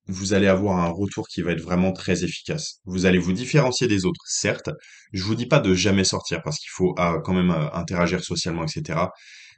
vous 0.09 0.33
allez 0.33 0.47
avoir 0.49 0.79
un 0.79 0.89
retour 0.89 1.29
qui 1.29 1.43
va 1.43 1.53
être 1.53 1.61
vraiment 1.61 1.93
très 1.93 2.25
efficace. 2.25 2.81
Vous 2.85 3.07
allez 3.07 3.19
vous 3.19 3.33
différencier 3.33 3.87
des 3.89 4.05
autres, 4.07 4.23
certes. 4.27 4.71
Je 5.13 5.23
vous 5.23 5.35
dis 5.35 5.47
pas 5.47 5.61
de 5.61 5.75
jamais 5.75 6.05
sortir 6.05 6.43
parce 6.43 6.59
qu'il 6.59 6.71
faut 6.71 6.95
ah, 6.99 7.17
quand 7.25 7.35
même 7.35 7.51
euh, 7.51 7.71
interagir 7.75 8.23
socialement, 8.25 8.65
etc. 8.65 9.01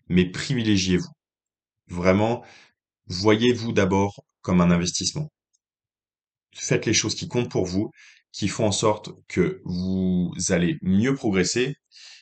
Mais 0.09 0.31
privilégiez-vous. 0.31 1.09
Vraiment, 1.91 2.43
voyez-vous 3.09 3.73
d'abord 3.73 4.25
comme 4.43 4.61
un 4.63 4.71
investissement 4.71 5.31
faites 6.55 6.87
les 6.87 6.95
choses 6.95 7.15
qui 7.15 7.29
comptent 7.29 7.51
pour 7.51 7.67
vous, 7.67 7.91
qui 8.33 8.49
font 8.49 8.67
en 8.67 8.73
sorte 8.73 9.11
que 9.29 9.61
vous 9.65 10.33
allez 10.51 10.77
mieux 10.83 11.15
progresser. 11.15 11.75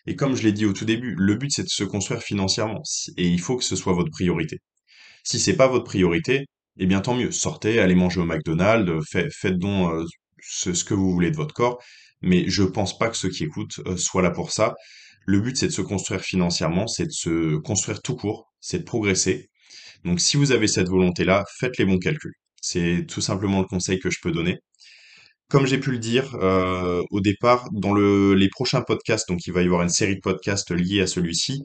Et 0.07 0.17
comme 0.17 0.37
je 0.37 0.43
l'ai 0.43 0.53
dit 0.53 0.65
au 0.67 0.73
tout 0.73 0.85
début, 0.85 1.15
le 1.19 1.35
but 1.37 1.51
c'est 1.53 1.63
de 1.65 1.69
se 1.69 1.85
construire 1.85 2.23
financièrement 2.23 2.83
et 3.17 3.29
il 3.29 3.41
faut 3.41 3.57
que 3.57 3.65
ce 3.65 3.77
soit 3.77 3.93
votre 3.93 4.11
priorité. 4.11 4.59
Si 5.25 5.41
c'est 5.41 5.57
pas 5.57 5.69
votre 5.69 5.85
priorité, 5.85 6.47
eh 6.79 6.87
bien 6.87 7.01
tant 7.01 7.15
mieux, 7.17 7.33
sortez, 7.33 7.81
allez 7.81 7.95
manger 7.97 8.21
au 8.21 8.27
McDonald's, 8.27 8.93
faites, 9.11 9.59
donc 9.59 9.93
euh, 9.93 10.05
ce, 10.43 10.75
ce 10.75 10.85
que 10.85 10.95
vous 10.95 11.13
voulez 11.13 11.31
de 11.31 11.37
votre 11.37 11.55
corps, 11.55 11.83
mais 12.23 12.49
je 12.49 12.65
pense 12.65 12.99
pas 12.99 13.09
que 13.11 13.17
ceux 13.17 13.31
qui 13.31 13.45
écoutent 13.45 13.81
euh, 13.87 13.97
soient 13.97 14.23
là 14.23 14.31
pour 14.31 14.53
ça. 14.53 14.75
Le 15.27 15.41
but 15.41 15.57
c'est 15.57 15.69
de 15.69 15.73
se 15.73 15.83
construire 15.83 16.23
financièrement, 16.23 16.87
c'est 16.89 17.07
de 17.07 17.13
se 17.13 17.57
construire 17.59 18.03
tout 18.03 18.17
court, 18.17 18.53
c'est 18.61 18.81
de 18.81 18.85
progresser. 18.85 19.48
Donc 20.05 20.21
si 20.21 20.37
vous 20.37 20.53
avez 20.53 20.69
cette 20.69 20.89
volonté-là, 20.89 21.45
faites 21.59 21.79
les 21.79 21.85
bons 21.85 21.99
calculs. 21.99 22.35
C'est 22.61 23.07
tout 23.09 23.21
simplement 23.21 23.61
le 23.61 23.67
conseil 23.67 23.99
que 23.99 24.11
je 24.11 24.19
peux 24.23 24.33
donner. 24.33 24.59
Comme 25.49 25.67
j'ai 25.67 25.79
pu 25.79 25.93
le 25.93 25.99
dire 25.99 26.35
euh, 26.43 27.03
au 27.11 27.21
départ, 27.21 27.69
dans 27.73 27.95
le, 27.95 28.35
les 28.35 28.51
prochains 28.51 28.83
podcasts, 28.83 29.29
donc 29.29 29.47
il 29.47 29.53
va 29.53 29.63
y 29.63 29.65
avoir 29.65 29.83
une 29.83 29.89
série 29.89 30.17
de 30.17 30.21
podcasts 30.21 30.71
liés 30.73 31.01
à 31.01 31.07
celui-ci, 31.07 31.63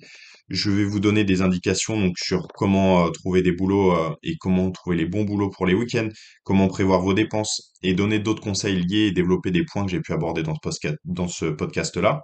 je 0.50 0.70
vais 0.72 0.86
vous 0.86 1.02
donner 1.02 1.26
des 1.26 1.42
indications 1.42 2.12
sur 2.16 2.48
comment 2.56 3.06
euh, 3.06 3.10
trouver 3.12 3.42
des 3.42 3.52
boulots 3.52 3.94
euh, 3.94 4.16
et 4.24 4.36
comment 4.40 4.72
trouver 4.72 4.96
les 4.96 5.06
bons 5.06 5.24
boulots 5.24 5.50
pour 5.50 5.66
les 5.66 5.74
week-ends, 5.74 6.08
comment 6.44 6.68
prévoir 6.68 7.02
vos 7.02 7.14
dépenses 7.14 7.74
et 7.82 7.94
donner 7.94 8.20
d'autres 8.20 8.42
conseils 8.42 8.82
liés 8.82 9.08
et 9.08 9.12
développer 9.12 9.52
des 9.52 9.66
points 9.66 9.86
que 9.86 9.92
j'ai 9.92 10.02
pu 10.02 10.14
aborder 10.14 10.44
dans 10.44 11.28
ce 11.28 11.46
podcast-là. 11.46 12.22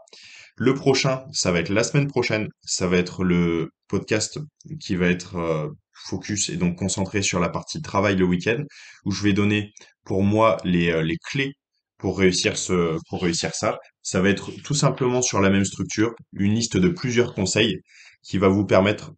Le 0.56 0.74
prochain, 0.74 1.24
ça 1.32 1.52
va 1.52 1.60
être 1.60 1.70
la 1.70 1.84
semaine 1.84 2.08
prochaine, 2.08 2.48
ça 2.62 2.88
va 2.88 2.98
être 2.98 3.24
le 3.24 3.70
podcast 3.88 4.40
qui 4.80 4.96
va 4.96 5.08
être 5.08 5.72
focus 6.06 6.50
et 6.50 6.58
donc 6.58 6.78
concentré 6.78 7.22
sur 7.22 7.40
la 7.40 7.50
partie 7.50 7.82
travail 7.82 8.16
le 8.16 8.26
week-end, 8.26 8.64
où 9.06 9.12
je 9.12 9.24
vais 9.24 9.34
donner 9.34 9.74
pour 10.06 10.24
moi 10.24 10.58
les, 10.64 10.92
euh, 10.92 11.02
les 11.02 11.18
clés 11.18 11.54
pour 11.98 12.18
réussir 12.18 12.58
ce, 12.58 12.98
pour 13.10 13.22
réussir 13.22 13.54
ça. 13.54 13.78
Ça 14.02 14.22
va 14.22 14.30
être 14.30 14.52
tout 14.64 14.74
simplement 14.74 15.22
sur 15.22 15.42
la 15.42 15.50
même 15.50 15.66
structure, 15.66 16.14
une 16.34 16.54
liste 16.56 16.78
de 16.78 16.90
plusieurs 16.90 17.34
conseils 17.34 17.80
qui 18.24 18.38
va 18.38 18.48
vous 18.48 18.66
permettre 18.66 19.12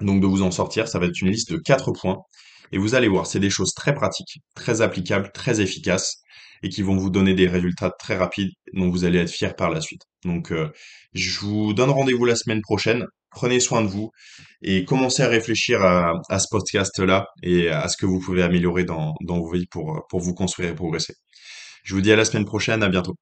donc 0.00 0.20
de 0.20 0.26
vous 0.26 0.42
en 0.42 0.50
sortir. 0.50 0.88
Ça 0.88 0.98
va 0.98 1.06
être 1.06 1.20
une 1.20 1.30
liste 1.30 1.52
de 1.52 1.58
quatre 1.58 1.92
points. 1.92 2.18
Et 2.72 2.78
vous 2.78 2.94
allez 2.94 3.08
voir, 3.08 3.26
c'est 3.26 3.40
des 3.40 3.50
choses 3.50 3.72
très 3.74 3.94
pratiques, 3.94 4.40
très 4.54 4.80
applicables, 4.80 5.30
très 5.32 5.60
efficaces 5.60 6.22
et 6.62 6.70
qui 6.70 6.82
vont 6.82 6.96
vous 6.96 7.10
donner 7.10 7.34
des 7.34 7.46
résultats 7.46 7.90
très 7.90 8.16
rapides 8.16 8.50
dont 8.72 8.90
vous 8.90 9.04
allez 9.04 9.18
être 9.18 9.30
fier 9.30 9.54
par 9.54 9.70
la 9.70 9.80
suite. 9.80 10.02
Donc, 10.24 10.50
euh, 10.50 10.70
je 11.12 11.40
vous 11.40 11.74
donne 11.74 11.90
rendez-vous 11.90 12.24
la 12.24 12.36
semaine 12.36 12.62
prochaine. 12.62 13.06
Prenez 13.34 13.60
soin 13.60 13.82
de 13.82 13.88
vous 13.88 14.10
et 14.62 14.84
commencez 14.84 15.22
à 15.22 15.28
réfléchir 15.28 15.82
à, 15.82 16.38
ce 16.38 16.46
podcast-là 16.50 17.26
et 17.42 17.68
à 17.68 17.88
ce 17.88 17.96
que 17.96 18.06
vous 18.06 18.20
pouvez 18.20 18.42
améliorer 18.42 18.84
dans, 18.84 19.14
dans 19.22 19.40
vos 19.40 19.52
vies 19.52 19.66
pour, 19.70 20.06
pour 20.08 20.20
vous 20.20 20.34
construire 20.34 20.70
et 20.70 20.74
progresser. 20.74 21.14
Je 21.84 21.94
vous 21.94 22.00
dis 22.00 22.12
à 22.12 22.16
la 22.16 22.24
semaine 22.24 22.46
prochaine, 22.46 22.82
à 22.82 22.88
bientôt. 22.88 23.14